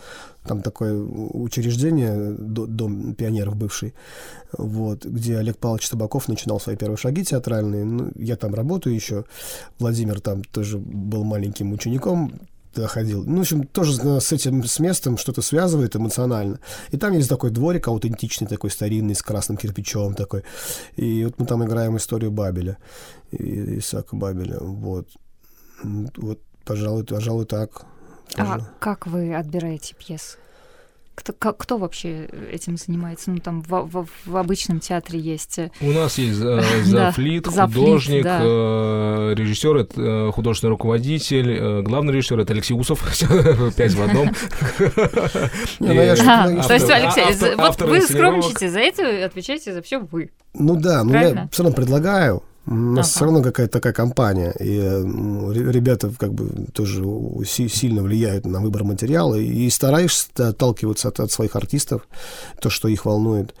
там 0.47 0.61
такое 0.61 0.93
учреждение, 0.97 2.31
до- 2.39 2.67
дом 2.67 3.13
пионеров 3.15 3.57
бывший, 3.57 3.93
вот, 4.57 5.03
где 5.05 5.37
Олег 5.39 5.57
Павлович 5.57 5.89
Табаков 5.89 6.29
начинал 6.29 6.61
свои 6.61 6.77
первые 6.77 6.95
шаги 6.97 7.25
театральные. 7.25 7.83
Ну, 7.83 8.11
я 8.15 8.37
там 8.37 8.53
работаю 8.55 8.95
еще, 8.95 9.25
Владимир 9.77 10.21
там 10.21 10.41
тоже 10.45 10.77
был 10.77 11.25
маленьким 11.25 11.73
учеником, 11.73 12.31
ходил. 12.75 13.23
Ну, 13.25 13.37
в 13.37 13.41
общем, 13.41 13.63
тоже 13.63 13.93
с 14.19 14.31
этим, 14.31 14.63
с 14.63 14.79
местом 14.79 15.17
что-то 15.17 15.41
связывает 15.41 15.95
эмоционально. 15.95 16.59
И 16.91 16.97
там 16.97 17.13
есть 17.13 17.29
такой 17.29 17.51
дворик 17.51 17.87
аутентичный, 17.87 18.47
такой 18.47 18.69
старинный, 18.71 19.15
с 19.15 19.21
красным 19.21 19.57
кирпичом 19.57 20.13
такой. 20.13 20.43
И 20.95 21.25
вот 21.25 21.39
мы 21.39 21.45
там 21.45 21.63
играем 21.63 21.97
историю 21.97 22.31
Бабеля, 22.31 22.77
и- 23.31 23.79
Исаака 23.79 24.15
Бабеля, 24.15 24.57
вот. 24.59 25.07
Вот, 25.83 26.39
пожалуй, 26.65 27.03
пожалуй, 27.05 27.45
так. 27.45 27.85
А 28.35 28.45
Тоже. 28.55 28.67
как 28.79 29.07
вы 29.07 29.35
отбираете 29.35 29.95
пьесы? 29.95 30.37
Кто, 31.13 31.33
как- 31.33 31.57
кто 31.57 31.77
вообще 31.77 32.25
этим 32.51 32.77
занимается? 32.77 33.31
Ну, 33.31 33.39
там 33.39 33.61
в, 33.61 33.69
в- 33.69 34.07
в 34.25 34.37
обычном 34.37 34.79
театре 34.79 35.19
есть... 35.19 35.59
э, 35.59 35.69
У 35.81 35.91
нас 35.91 36.17
есть 36.17 36.39
э, 36.41 36.61
Да, 36.91 37.07
зафлит, 37.11 37.47
художник, 37.47 38.23
да. 38.23 38.39
э, 38.41 39.33
режиссер, 39.35 39.75
это 39.75 40.01
э, 40.01 40.31
художественный 40.31 40.69
руководитель, 40.71 41.51
э, 41.51 41.81
главный 41.81 42.13
режиссер 42.13 42.39
это 42.39 42.53
Алексей 42.53 42.73
Усов, 42.73 43.01
пять 43.77 43.93
в 43.93 44.01
одном. 44.01 44.29
Ну 45.79 45.91
я 45.93 46.13
А, 46.27 46.49
ну, 46.49 46.61
то 46.63 46.73
есть, 46.73 46.89
Алексей, 46.89 47.55
вот 47.55 47.81
вы 47.81 48.01
скромничаете 48.01 48.69
за 48.69 48.79
это, 48.79 49.25
отвечаете 49.25 49.73
за 49.73 49.81
все 49.81 49.99
вы. 49.99 50.31
Ну 50.53 50.75
да, 50.75 51.03
но 51.03 51.13
я 51.13 51.19
Правильно? 51.19 51.49
все 51.51 51.63
равно 51.63 51.75
предлагаю. 51.75 52.43
У 52.67 52.73
нас 52.73 53.07
Ага. 53.07 53.15
все 53.15 53.25
равно 53.25 53.41
какая-то 53.41 53.73
такая 53.73 53.93
компания. 53.93 54.53
И 54.59 54.77
ребята 55.71 56.11
как 56.17 56.33
бы 56.33 56.67
тоже 56.73 57.03
сильно 57.45 58.03
влияют 58.03 58.45
на 58.45 58.59
выбор 58.61 58.83
материала. 58.83 59.35
И 59.35 59.69
стараешься 59.69 60.29
отталкиваться 60.37 61.07
от, 61.07 61.19
от 61.19 61.31
своих 61.31 61.55
артистов, 61.55 62.07
то, 62.61 62.69
что 62.69 62.87
их 62.87 63.05
волнует. 63.05 63.55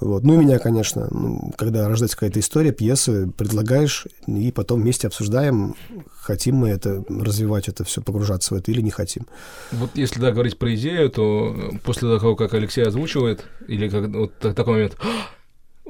Вот. 0.00 0.24
Ну 0.24 0.32
и 0.32 0.36
меня, 0.38 0.58
конечно, 0.58 1.08
ну, 1.10 1.52
когда 1.58 1.86
рождается 1.86 2.16
какая-то 2.16 2.40
история, 2.40 2.72
пьесы, 2.72 3.30
предлагаешь, 3.36 4.06
и 4.26 4.50
потом 4.50 4.80
вместе 4.80 5.06
обсуждаем, 5.06 5.74
хотим 6.16 6.56
мы 6.56 6.70
это 6.70 7.04
развивать, 7.10 7.68
это 7.68 7.84
все, 7.84 8.00
погружаться 8.00 8.54
в 8.54 8.56
это 8.56 8.70
или 8.70 8.80
не 8.80 8.90
хотим. 8.90 9.26
Вот 9.72 9.90
если 9.96 10.18
да, 10.18 10.32
говорить 10.32 10.58
про 10.58 10.74
идею, 10.74 11.10
то 11.10 11.54
э, 11.54 11.76
после 11.84 12.18
того, 12.18 12.34
как 12.34 12.54
Алексей 12.54 12.82
озвучивает, 12.82 13.44
или 13.68 13.90
как 13.90 14.08
вот 14.08 14.38
так- 14.38 14.54
такой 14.54 14.72
момент, 14.72 14.96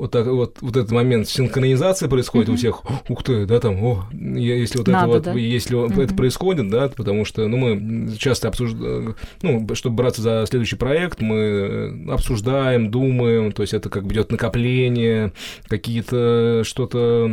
вот, 0.00 0.12
так, 0.12 0.26
вот, 0.26 0.56
вот 0.62 0.76
этот 0.78 0.90
момент 0.92 1.28
синхронизации 1.28 2.08
происходит 2.08 2.48
у 2.48 2.56
всех, 2.56 2.82
ух 3.10 3.22
ты, 3.22 3.44
да, 3.44 3.60
там, 3.60 3.82
о, 3.84 4.06
если 4.12 4.78
вот 4.78 4.88
Надо, 4.88 5.04
это 5.04 5.12
вот, 5.12 5.22
да? 5.24 5.32
если 5.34 5.74
вот 5.74 5.92
это 5.98 6.14
происходит, 6.14 6.70
да, 6.70 6.88
потому 6.88 7.26
что, 7.26 7.46
ну, 7.46 7.58
мы 7.58 8.16
часто 8.16 8.48
обсуждаем, 8.48 9.14
ну, 9.42 9.66
чтобы 9.74 9.96
браться 9.96 10.22
за 10.22 10.46
следующий 10.48 10.76
проект, 10.76 11.20
мы 11.20 12.06
обсуждаем, 12.10 12.90
думаем, 12.90 13.52
то 13.52 13.60
есть 13.60 13.74
это 13.74 13.90
как 13.90 14.06
бы 14.06 14.14
идет 14.14 14.32
накопление, 14.32 15.34
какие-то 15.68 16.62
что-то, 16.64 17.30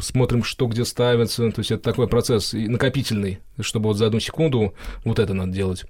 смотрим, 0.00 0.42
что 0.42 0.68
где 0.68 0.86
ставится, 0.86 1.50
то 1.50 1.60
есть 1.60 1.70
это 1.70 1.82
такой 1.82 2.08
процесс 2.08 2.54
накопительный, 2.54 3.40
чтобы 3.60 3.88
вот 3.88 3.98
за 3.98 4.06
одну 4.06 4.20
секунду 4.20 4.72
вот 5.04 5.18
это 5.18 5.34
надо 5.34 5.52
делать. 5.52 5.84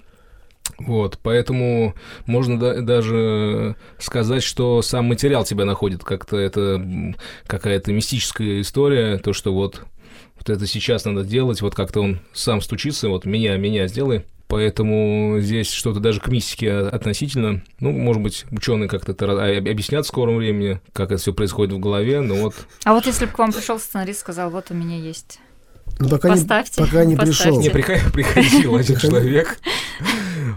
Вот, 0.78 1.18
поэтому 1.22 1.94
можно 2.26 2.58
да- 2.58 2.80
даже 2.82 3.76
сказать, 3.98 4.42
что 4.42 4.82
сам 4.82 5.06
материал 5.06 5.44
тебя 5.44 5.64
находит, 5.64 6.04
как-то 6.04 6.36
это 6.36 7.14
какая-то 7.46 7.92
мистическая 7.92 8.60
история, 8.60 9.18
то, 9.18 9.32
что 9.32 9.54
вот, 9.54 9.82
вот 10.38 10.50
это 10.50 10.66
сейчас 10.66 11.04
надо 11.04 11.24
делать, 11.24 11.62
вот 11.62 11.74
как-то 11.74 12.00
он 12.00 12.20
сам 12.32 12.60
стучится, 12.60 13.08
вот 13.08 13.24
меня, 13.24 13.56
меня 13.56 13.86
сделай. 13.86 14.24
Поэтому 14.48 15.38
здесь 15.40 15.68
что-то 15.72 15.98
даже 15.98 16.20
к 16.20 16.28
мистике 16.28 16.72
относительно. 16.72 17.62
Ну, 17.80 17.90
может 17.90 18.22
быть, 18.22 18.44
ученые 18.52 18.88
как-то 18.88 19.10
это 19.10 19.24
объяснят 19.56 20.04
в 20.04 20.08
скором 20.08 20.36
времени, 20.36 20.80
как 20.92 21.10
это 21.10 21.20
все 21.20 21.32
происходит 21.34 21.74
в 21.74 21.80
голове, 21.80 22.20
но 22.20 22.36
вот 22.36 22.54
А 22.84 22.92
вот 22.94 23.06
если 23.06 23.24
бы 23.26 23.32
к 23.32 23.38
вам 23.40 23.52
пришел 23.52 23.80
сценарист, 23.80 24.20
сказал, 24.20 24.50
вот 24.50 24.70
у 24.70 24.74
меня 24.74 24.98
есть. 24.98 25.40
Но 25.98 26.08
пока 26.08 26.28
Поставьте, 26.28 26.80
не, 26.80 26.86
пока 26.86 27.04
не 27.04 27.16
поставьте. 27.16 27.70
пришел. 27.70 27.96
Приход- 27.96 28.12
приходил 28.12 28.76
один 28.76 28.96
человек, 28.98 29.58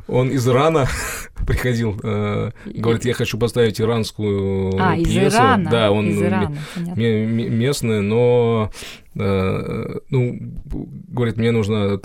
он 0.08 0.30
из 0.30 0.48
Ирана 0.48 0.88
приходил, 1.48 2.00
э, 2.04 2.52
говорит, 2.66 3.06
я 3.06 3.14
хочу 3.14 3.38
поставить 3.38 3.80
иранскую 3.80 4.76
А, 4.80 4.96
из 4.96 5.08
пьесу. 5.08 5.38
Ирана. 5.38 5.70
Да, 5.70 5.92
он 5.92 6.10
из 6.10 6.22
Ирана, 6.22 6.58
местный, 6.96 8.02
но 8.02 8.72
Э, 9.16 9.98
ну, 10.10 10.38
говорит, 11.10 11.38
мне 11.38 11.52
нужно 11.52 12.00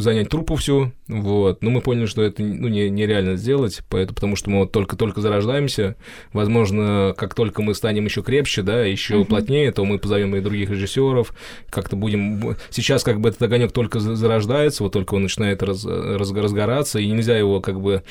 занять 0.00 0.28
трупу 0.28 0.56
всю, 0.56 0.92
вот, 1.06 1.62
но 1.62 1.70
мы 1.70 1.80
поняли, 1.80 2.06
что 2.06 2.22
это 2.22 2.42
ну, 2.42 2.68
не, 2.68 2.90
нереально 2.90 3.36
сделать, 3.36 3.80
поэтому, 3.88 4.14
потому 4.14 4.36
что 4.36 4.50
мы 4.50 4.58
вот 4.60 4.72
только-только 4.72 5.20
зарождаемся, 5.20 5.96
возможно, 6.32 7.14
как 7.16 7.34
только 7.34 7.62
мы 7.62 7.74
станем 7.74 8.04
еще 8.04 8.22
крепче, 8.22 8.62
да, 8.62 8.84
еще 8.84 9.20
uh-huh. 9.20 9.24
плотнее, 9.24 9.70
то 9.70 9.84
мы 9.84 9.98
позовем 9.98 10.34
и 10.34 10.40
других 10.40 10.70
режиссеров, 10.70 11.32
как-то 11.70 11.96
будем... 11.96 12.56
Сейчас 12.70 13.04
как 13.04 13.20
бы 13.20 13.28
этот 13.28 13.42
огонек 13.42 13.72
только 13.72 14.00
зарождается, 14.00 14.82
вот 14.82 14.92
только 14.92 15.14
он 15.14 15.22
начинает 15.22 15.62
раз, 15.62 15.86
раз, 15.86 16.32
разгораться, 16.32 16.98
и 16.98 17.10
нельзя 17.20 17.36
его 17.36 17.60
как 17.60 17.80
бы, 17.80 18.02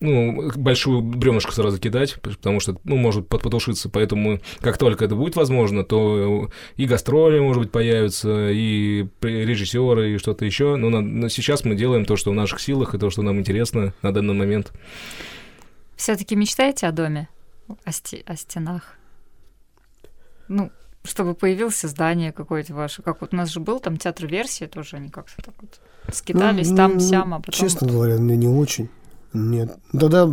ну, 0.00 0.50
большую 0.56 1.00
бревнышко 1.02 1.52
сразу 1.52 1.78
кидать, 1.78 2.16
потому 2.20 2.60
что, 2.60 2.76
ну, 2.84 2.96
может 2.96 3.28
потушиться, 3.28 3.88
поэтому 3.88 4.40
как 4.60 4.78
только 4.78 5.04
это 5.04 5.14
будет 5.14 5.36
возможно, 5.36 5.84
то 5.84 6.50
и 6.76 6.86
гастроли, 6.86 7.38
может 7.38 7.62
быть, 7.62 7.72
появятся, 7.72 8.50
и 8.50 9.06
режиссеры, 9.22 10.14
и 10.14 10.18
что-то 10.18 10.44
еще. 10.44 10.76
Но, 10.76 10.90
на, 10.90 11.00
но 11.00 11.28
сейчас 11.28 11.64
мы 11.64 11.74
делаем 11.74 12.04
то, 12.04 12.16
что 12.16 12.30
в 12.30 12.34
наших 12.34 12.60
силах, 12.60 12.94
и 12.94 12.98
то, 12.98 13.10
что 13.10 13.22
нам 13.22 13.38
интересно 13.38 13.94
на 14.02 14.12
данный 14.12 14.34
момент. 14.34 14.72
Все-таки 15.96 16.36
мечтаете 16.36 16.86
о 16.86 16.92
доме, 16.92 17.28
о, 17.84 17.92
сте- 17.92 18.22
о 18.26 18.36
стенах? 18.36 18.96
Ну, 20.48 20.70
чтобы 21.04 21.34
появился 21.34 21.88
здание 21.88 22.32
какое-то 22.32 22.74
ваше. 22.74 23.02
Как 23.02 23.20
вот 23.20 23.32
у 23.32 23.36
нас 23.36 23.50
же 23.50 23.60
был 23.60 23.80
там 23.80 23.96
театр 23.96 24.26
версии, 24.26 24.66
тоже 24.66 24.96
они 24.96 25.08
как-то 25.08 25.42
так 25.42 25.54
вот 25.60 25.80
скитались 26.12 26.70
ну, 26.70 26.76
там, 26.76 27.00
сям, 27.00 27.34
а 27.34 27.38
потом... 27.38 27.52
Честно 27.52 27.86
говоря, 27.86 28.16
мне 28.16 28.36
не 28.36 28.48
очень. 28.48 28.88
Нет. 29.32 29.76
Тогда... 29.92 30.30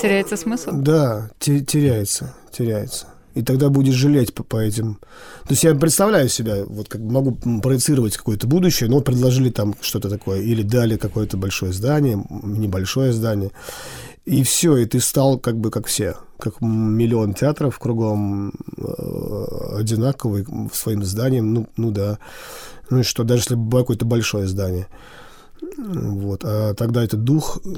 Теряется 0.00 0.36
смысл? 0.36 0.70
Да, 0.72 1.30
теряется, 1.38 2.34
теряется 2.50 3.08
и 3.34 3.42
тогда 3.42 3.68
будешь 3.68 3.94
жалеть 3.94 4.32
по, 4.32 4.42
по 4.44 4.56
этим. 4.58 4.98
То 5.42 5.50
есть 5.50 5.64
я 5.64 5.74
представляю 5.74 6.28
себя, 6.28 6.64
вот 6.64 6.88
как 6.88 7.00
могу 7.00 7.32
проецировать 7.60 8.16
какое-то 8.16 8.46
будущее, 8.46 8.88
но 8.88 9.00
предложили 9.00 9.50
там 9.50 9.74
что-то 9.80 10.08
такое, 10.08 10.40
или 10.40 10.62
дали 10.62 10.96
какое-то 10.96 11.36
большое 11.36 11.72
здание, 11.72 12.24
небольшое 12.42 13.12
здание, 13.12 13.50
и 14.24 14.42
все, 14.42 14.76
и 14.78 14.86
ты 14.86 15.00
стал 15.00 15.38
как 15.38 15.58
бы 15.58 15.70
как 15.70 15.86
все, 15.86 16.16
как 16.38 16.60
миллион 16.60 17.34
театров 17.34 17.78
кругом 17.78 18.52
э, 18.76 19.78
одинаковый 19.78 20.46
своим 20.72 21.04
зданием, 21.04 21.52
ну, 21.52 21.68
ну 21.76 21.90
да. 21.90 22.18
Ну 22.90 23.00
и 23.00 23.02
что, 23.02 23.24
даже 23.24 23.42
если 23.42 23.54
бы 23.54 23.80
какое-то 23.80 24.06
большое 24.06 24.46
здание. 24.46 24.86
Вот. 25.76 26.42
А 26.44 26.74
тогда 26.74 27.04
этот 27.04 27.24
дух 27.24 27.60
э, 27.64 27.68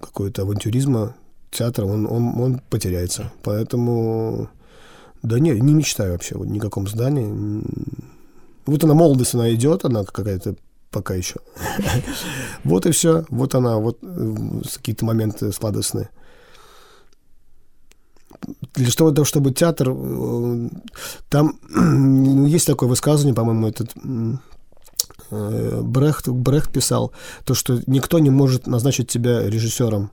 какой-то 0.00 0.42
авантюризма 0.42 1.16
театра, 1.50 1.84
он, 1.84 2.06
он, 2.06 2.40
он 2.40 2.60
потеряется. 2.70 3.32
Поэтому 3.42 4.48
да 5.22 5.38
не, 5.38 5.50
не 5.52 5.74
мечтаю 5.74 6.12
вообще 6.12 6.36
вот, 6.36 6.46
ни 6.48 6.58
о 6.58 6.62
каком 6.62 6.86
здании. 6.86 7.62
Вот 8.66 8.84
она 8.84 8.94
молодость, 8.94 9.34
она 9.34 9.52
идет, 9.54 9.84
она 9.84 10.04
какая-то 10.04 10.56
пока 10.94 11.14
еще. 11.14 11.36
Вот 12.64 12.86
и 12.86 12.90
все. 12.90 13.24
Вот 13.28 13.54
она, 13.54 13.76
вот 13.76 13.98
э, 14.02 14.34
какие-то 14.76 15.04
моменты 15.04 15.52
сладостные. 15.52 16.08
Для 18.74 18.90
того, 18.92 19.24
чтобы 19.24 19.52
театр... 19.52 19.88
Э, 19.90 20.68
там 21.28 21.58
ну, 21.68 22.46
есть 22.46 22.66
такое 22.66 22.88
высказывание, 22.88 23.34
по-моему, 23.34 23.66
этот 23.66 23.90
э, 25.30 25.80
Брехт, 25.82 26.28
Брехт 26.28 26.72
писал, 26.72 27.12
то, 27.44 27.54
что 27.54 27.80
никто 27.86 28.20
не 28.20 28.30
может 28.30 28.66
назначить 28.66 29.08
тебя 29.08 29.50
режиссером. 29.50 30.10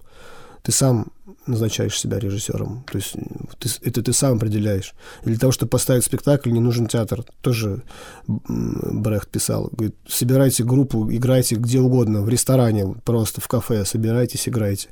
Ты 0.64 0.72
сам 0.72 1.08
назначаешь 1.48 2.00
себя 2.00 2.20
режиссером. 2.20 2.84
То 2.92 2.98
есть 2.98 3.16
ты, 3.60 3.70
это 3.82 4.04
ты 4.04 4.14
сам 4.14 4.38
определяешь. 4.38 4.94
И 5.24 5.30
для 5.30 5.38
того, 5.38 5.52
чтобы 5.52 5.70
поставить 5.70 6.06
спектакль, 6.06 6.52
не 6.52 6.60
нужен 6.60 6.88
театр. 6.88 7.24
Тоже 7.42 7.84
Брехт 8.28 9.30
писал. 9.30 9.70
Говорит, 9.72 9.96
собирайте 10.08 10.64
группу, 10.64 11.12
играйте 11.12 11.56
где 11.56 11.80
угодно, 11.80 12.22
в 12.22 12.30
ресторане, 12.30 12.96
просто 13.04 13.42
в 13.42 13.48
кафе, 13.48 13.86
собирайтесь, 13.86 14.48
играйте. 14.48 14.90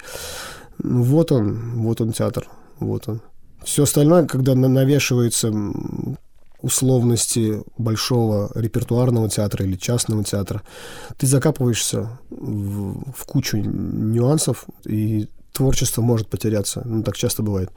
Ну, 0.80 1.04
вот 1.04 1.32
он, 1.32 1.82
вот 1.82 2.02
он 2.02 2.14
театр, 2.14 2.48
вот 2.80 3.08
он. 3.08 3.22
Все 3.64 3.84
остальное, 3.84 4.26
когда 4.26 4.56
навешивается 4.56 5.54
условности 6.62 7.62
большого 7.78 8.52
репертуарного 8.56 9.30
театра 9.30 9.66
или 9.66 9.76
частного 9.76 10.24
театра, 10.24 10.62
ты 11.18 11.28
закапываешься 11.28 12.20
в, 12.30 13.12
в 13.12 13.26
кучу 13.26 13.58
нюансов, 13.58 14.66
и 14.86 15.30
творчество 15.54 16.02
может 16.02 16.28
потеряться. 16.28 16.82
Ну, 16.86 17.04
так 17.04 17.18
часто 17.18 17.44
бывает. 17.44 17.72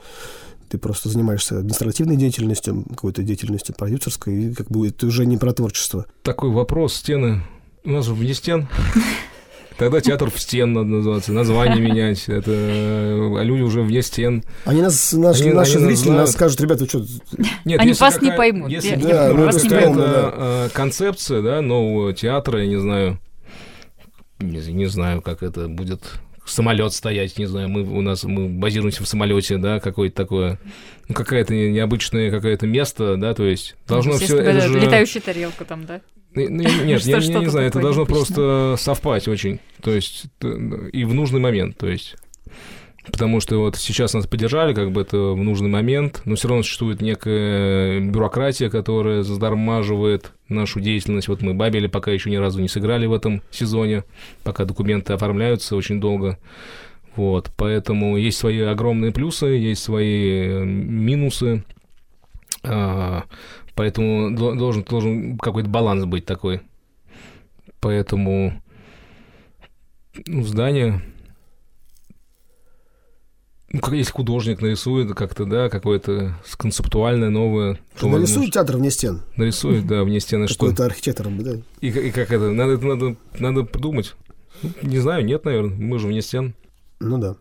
Ты 0.68 0.78
просто 0.78 1.08
занимаешься 1.08 1.58
административной 1.58 2.16
деятельностью, 2.16 2.84
какой-то 2.90 3.22
деятельностью 3.22 3.74
продюсерской, 3.74 4.34
и 4.34 4.54
как 4.54 4.68
бы 4.68 4.88
это 4.88 5.06
уже 5.06 5.26
не 5.26 5.36
про 5.36 5.52
творчество. 5.52 6.06
Такой 6.22 6.50
вопрос. 6.50 6.94
Стены. 6.94 7.42
У 7.84 7.90
нас 7.90 8.06
же 8.06 8.14
вне 8.14 8.32
стен. 8.32 8.68
Тогда 9.78 10.00
театр 10.00 10.30
в 10.30 10.38
стен 10.38 10.72
надо 10.72 10.86
называться, 10.88 11.32
название 11.32 11.80
менять. 11.80 12.28
Это 12.28 12.52
а 12.52 13.42
люди 13.42 13.62
уже 13.62 13.82
вне 13.82 14.02
стен. 14.02 14.44
Они 14.64 14.80
нас, 14.80 15.12
наш, 15.12 15.40
они, 15.40 15.52
наши 15.52 15.78
они 15.78 15.86
зрители 15.86 16.10
нас 16.10 16.32
скажут, 16.32 16.60
ребята, 16.60 16.86
что... 16.86 17.04
Нет, 17.64 17.80
они 17.80 17.92
вас 17.94 18.14
какая, 18.14 18.30
не 18.30 18.36
поймут. 18.36 18.70
Если 18.70 18.96
да, 18.96 19.32
ну, 19.34 19.44
вас 19.46 19.62
не 19.62 19.70
поймут. 19.70 19.96
Да. 19.96 20.70
концепция, 20.72 21.42
да, 21.42 21.60
нового 21.60 22.12
театра, 22.12 22.60
я 22.60 22.66
не 22.66 22.80
знаю, 22.80 23.18
не, 24.38 24.60
не 24.72 24.86
знаю, 24.86 25.22
как 25.22 25.42
это 25.42 25.68
будет 25.68 26.02
самолет 26.44 26.92
стоять, 26.92 27.38
не 27.38 27.46
знаю, 27.46 27.68
мы 27.68 27.82
у 27.82 28.00
нас 28.00 28.24
мы 28.24 28.48
базируемся 28.48 29.02
в 29.02 29.08
самолете, 29.08 29.58
да, 29.58 29.80
какое-то 29.80 30.16
такое, 30.16 30.58
ну 31.08 31.14
какая-то 31.14 31.54
необычное 31.54 32.30
какое-то 32.30 32.66
место, 32.66 33.16
да, 33.16 33.34
то 33.34 33.44
есть 33.44 33.76
должно 33.86 34.14
все. 34.14 34.38
Это 34.38 34.68
же... 34.68 34.80
Летающая 34.80 35.20
тарелка 35.20 35.64
там, 35.64 35.86
да? 35.86 36.00
Нет, 36.34 37.02
я, 37.02 37.18
я 37.18 37.38
не 37.38 37.48
знаю, 37.48 37.68
это 37.68 37.80
должно 37.80 38.06
просто 38.06 38.76
совпасть 38.78 39.28
очень, 39.28 39.60
то 39.82 39.92
есть 39.92 40.24
и 40.40 41.04
в 41.04 41.14
нужный 41.14 41.40
момент, 41.40 41.76
то 41.76 41.88
есть 41.88 42.16
Потому 43.04 43.40
что 43.40 43.58
вот 43.58 43.76
сейчас 43.76 44.14
нас 44.14 44.28
поддержали, 44.28 44.74
как 44.74 44.92
бы 44.92 45.00
это 45.00 45.16
в 45.16 45.36
нужный 45.36 45.68
момент, 45.68 46.22
но 46.24 46.36
все 46.36 46.46
равно 46.46 46.62
существует 46.62 47.00
некая 47.00 47.98
бюрократия, 48.00 48.70
которая 48.70 49.22
задормаживает 49.22 50.32
нашу 50.48 50.80
деятельность. 50.80 51.26
Вот 51.26 51.42
мы 51.42 51.52
Бабели 51.52 51.88
пока 51.88 52.12
еще 52.12 52.30
ни 52.30 52.36
разу 52.36 52.60
не 52.60 52.68
сыграли 52.68 53.06
в 53.06 53.12
этом 53.12 53.42
сезоне, 53.50 54.04
пока 54.44 54.64
документы 54.64 55.14
оформляются 55.14 55.74
очень 55.74 56.00
долго. 56.00 56.38
Вот, 57.16 57.50
поэтому 57.56 58.16
есть 58.16 58.38
свои 58.38 58.60
огромные 58.60 59.12
плюсы, 59.12 59.46
есть 59.46 59.82
свои 59.82 60.46
э, 60.46 60.64
минусы. 60.64 61.64
А, 62.62 63.24
поэтому 63.74 64.30
должен, 64.30 64.84
должен 64.84 65.38
какой-то 65.38 65.68
баланс 65.68 66.04
быть 66.04 66.24
такой. 66.24 66.60
Поэтому 67.80 68.62
ну, 70.26 70.42
здание 70.44 71.02
ну, 73.72 73.80
как 73.80 73.94
если 73.94 74.12
художник 74.12 74.60
нарисует 74.60 75.14
как-то, 75.14 75.46
да, 75.46 75.70
какое-то 75.70 76.34
концептуальное 76.58 77.30
новое. 77.30 77.78
То 77.98 78.08
нарисует 78.08 78.38
может... 78.38 78.54
театр 78.54 78.76
вне 78.76 78.90
стен. 78.90 79.22
Нарисует, 79.36 79.86
да, 79.86 80.04
вне 80.04 80.20
стены 80.20 80.46
что. 80.46 80.58
Какой-то 80.66 80.84
архитектор, 80.84 81.28
да. 81.30 81.52
И, 81.80 81.88
и 81.88 82.10
как 82.10 82.30
это? 82.30 82.50
Надо, 82.50 82.74
это 82.74 82.86
надо, 82.86 83.16
надо 83.38 83.62
придумать. 83.64 84.14
Ну, 84.62 84.70
не 84.82 84.98
знаю, 84.98 85.24
нет, 85.24 85.46
наверное. 85.46 85.74
Мы 85.74 85.98
же 85.98 86.06
вне 86.06 86.20
стен. 86.20 86.54
Ну 87.00 87.16
да. 87.16 87.36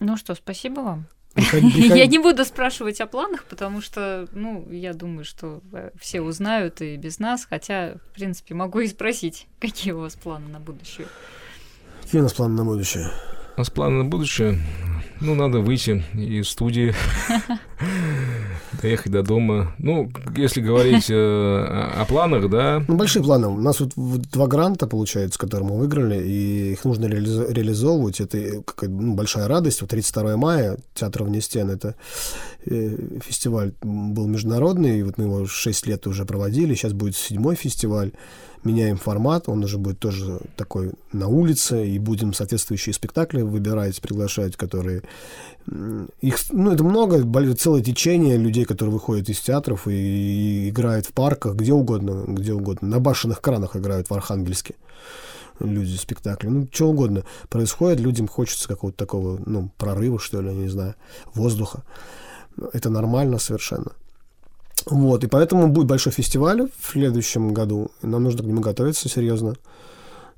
Ну 0.00 0.16
что, 0.16 0.34
спасибо 0.34 0.80
вам. 0.80 1.06
Я 1.36 2.06
не 2.06 2.18
буду 2.18 2.44
спрашивать 2.44 3.00
о 3.00 3.06
планах, 3.06 3.44
потому 3.44 3.80
что, 3.80 4.26
ну, 4.32 4.66
я 4.70 4.92
думаю, 4.92 5.24
что 5.24 5.60
э, 5.72 5.90
все 6.00 6.20
узнают 6.20 6.80
и 6.80 6.96
без 6.96 7.20
нас, 7.20 7.46
хотя, 7.48 7.94
в 8.10 8.14
принципе, 8.14 8.54
могу 8.54 8.80
и 8.80 8.88
спросить, 8.88 9.46
какие 9.60 9.92
у 9.92 10.00
вас 10.00 10.16
планы 10.16 10.48
на 10.48 10.58
будущее. 10.58 11.06
Какие 12.02 12.20
у 12.20 12.24
нас 12.24 12.32
планы 12.32 12.56
на 12.56 12.64
будущее? 12.64 13.08
У 13.56 13.60
нас 13.60 13.70
планы 13.70 14.02
на 14.02 14.04
будущее. 14.04 14.58
Ну, 15.20 15.34
надо 15.34 15.58
выйти 15.58 16.04
из 16.14 16.48
студии, 16.48 16.94
доехать 18.82 19.10
до 19.10 19.22
дома. 19.22 19.74
Ну, 19.78 20.10
если 20.36 20.60
говорить 20.60 21.10
э, 21.10 21.14
о 21.14 22.04
планах, 22.06 22.48
да. 22.48 22.84
Ну, 22.86 22.96
большие 22.96 23.22
планы. 23.22 23.48
У 23.48 23.60
нас 23.60 23.80
вот, 23.80 23.92
два 23.96 24.46
гранта, 24.46 24.86
получается, 24.86 25.38
которые 25.38 25.68
мы 25.68 25.78
выиграли, 25.78 26.22
и 26.22 26.72
их 26.72 26.84
нужно 26.84 27.06
реализовывать. 27.06 28.20
Это 28.20 28.62
какая 28.62 28.90
ну, 28.90 29.14
большая 29.14 29.48
радость. 29.48 29.80
Вот 29.80 29.90
32 29.90 30.36
мая, 30.36 30.78
Театр 30.94 31.24
вне 31.24 31.40
стен, 31.40 31.70
это 31.70 31.96
фестиваль 32.68 33.72
был 33.82 34.26
международный, 34.26 34.98
и 34.98 35.02
вот 35.02 35.18
мы 35.18 35.24
его 35.24 35.46
6 35.46 35.86
лет 35.86 36.06
уже 36.06 36.24
проводили. 36.24 36.74
Сейчас 36.74 36.92
будет 36.92 37.16
седьмой 37.16 37.56
фестиваль 37.56 38.12
меняем 38.64 38.96
формат, 38.96 39.48
он 39.48 39.62
уже 39.64 39.78
будет 39.78 39.98
тоже 39.98 40.40
такой 40.56 40.92
на 41.12 41.28
улице, 41.28 41.86
и 41.86 41.98
будем 41.98 42.32
соответствующие 42.32 42.92
спектакли 42.92 43.42
выбирать, 43.42 44.00
приглашать, 44.00 44.56
которые... 44.56 45.02
Их, 46.20 46.36
ну, 46.50 46.72
это 46.72 46.82
много, 46.82 47.54
целое 47.54 47.82
течение 47.82 48.36
людей, 48.36 48.64
которые 48.64 48.92
выходят 48.92 49.28
из 49.28 49.40
театров 49.40 49.86
и, 49.86 49.92
и 49.92 50.68
играют 50.70 51.06
в 51.06 51.12
парках, 51.12 51.54
где 51.54 51.72
угодно, 51.72 52.24
где 52.26 52.52
угодно. 52.52 52.88
На 52.88 53.00
башенных 53.00 53.40
кранах 53.40 53.76
играют 53.76 54.08
в 54.08 54.14
Архангельске 54.14 54.74
люди 55.60 55.96
спектакли. 55.96 56.48
Ну, 56.48 56.68
что 56.72 56.88
угодно 56.88 57.24
происходит, 57.48 58.00
людям 58.00 58.28
хочется 58.28 58.68
какого-то 58.68 58.96
такого, 58.96 59.40
ну, 59.44 59.70
прорыва, 59.76 60.18
что 60.18 60.40
ли, 60.40 60.48
я 60.48 60.54
не 60.54 60.68
знаю, 60.68 60.94
воздуха. 61.34 61.82
Это 62.72 62.90
нормально 62.90 63.38
совершенно. 63.38 63.92
Вот, 64.86 65.24
и 65.24 65.26
поэтому 65.26 65.68
будет 65.68 65.86
большой 65.86 66.12
фестиваль 66.12 66.68
в 66.78 66.92
следующем 66.92 67.52
году. 67.52 67.90
Нам 68.02 68.24
нужно 68.24 68.42
к 68.42 68.46
нему 68.46 68.60
готовиться 68.60 69.08
серьезно. 69.08 69.54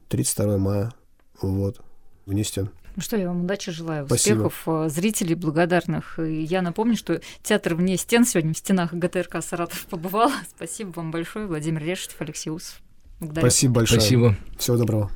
32 0.09 0.59
мая. 0.59 0.93
Вот. 1.41 1.81
Вне 2.27 2.45
стен. 2.45 2.71
Ну 2.97 3.03
что, 3.03 3.17
я 3.17 3.29
вам 3.29 3.45
удачи 3.45 3.71
желаю, 3.71 4.07
Спасибо. 4.07 4.47
успехов, 4.47 4.63
э, 4.67 4.89
зрителей 4.89 5.35
благодарных. 5.35 6.19
И 6.19 6.43
я 6.43 6.61
напомню, 6.61 6.97
что 6.97 7.21
театр 7.43 7.75
вне 7.75 7.97
стен 7.97 8.27
сегодня 8.27 8.53
в 8.53 8.59
стенах 8.59 8.93
ГТРК 8.93 9.43
Саратов 9.43 9.87
побывал. 9.87 10.31
Спасибо 10.57 10.91
вам 10.97 11.11
большое, 11.11 11.47
Владимир 11.47 11.83
Решетов, 11.83 12.17
Алексей 12.21 12.51
Усов. 12.51 12.81
Благодарю. 13.21 13.49
Спасибо 13.49 13.75
большое. 13.75 14.01
Спасибо. 14.01 14.37
Всего 14.59 14.77
доброго. 14.77 15.11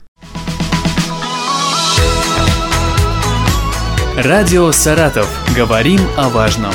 Радио 4.16 4.70
«Саратов». 4.70 5.28
Говорим 5.56 6.00
о 6.16 6.28
важном. 6.28 6.72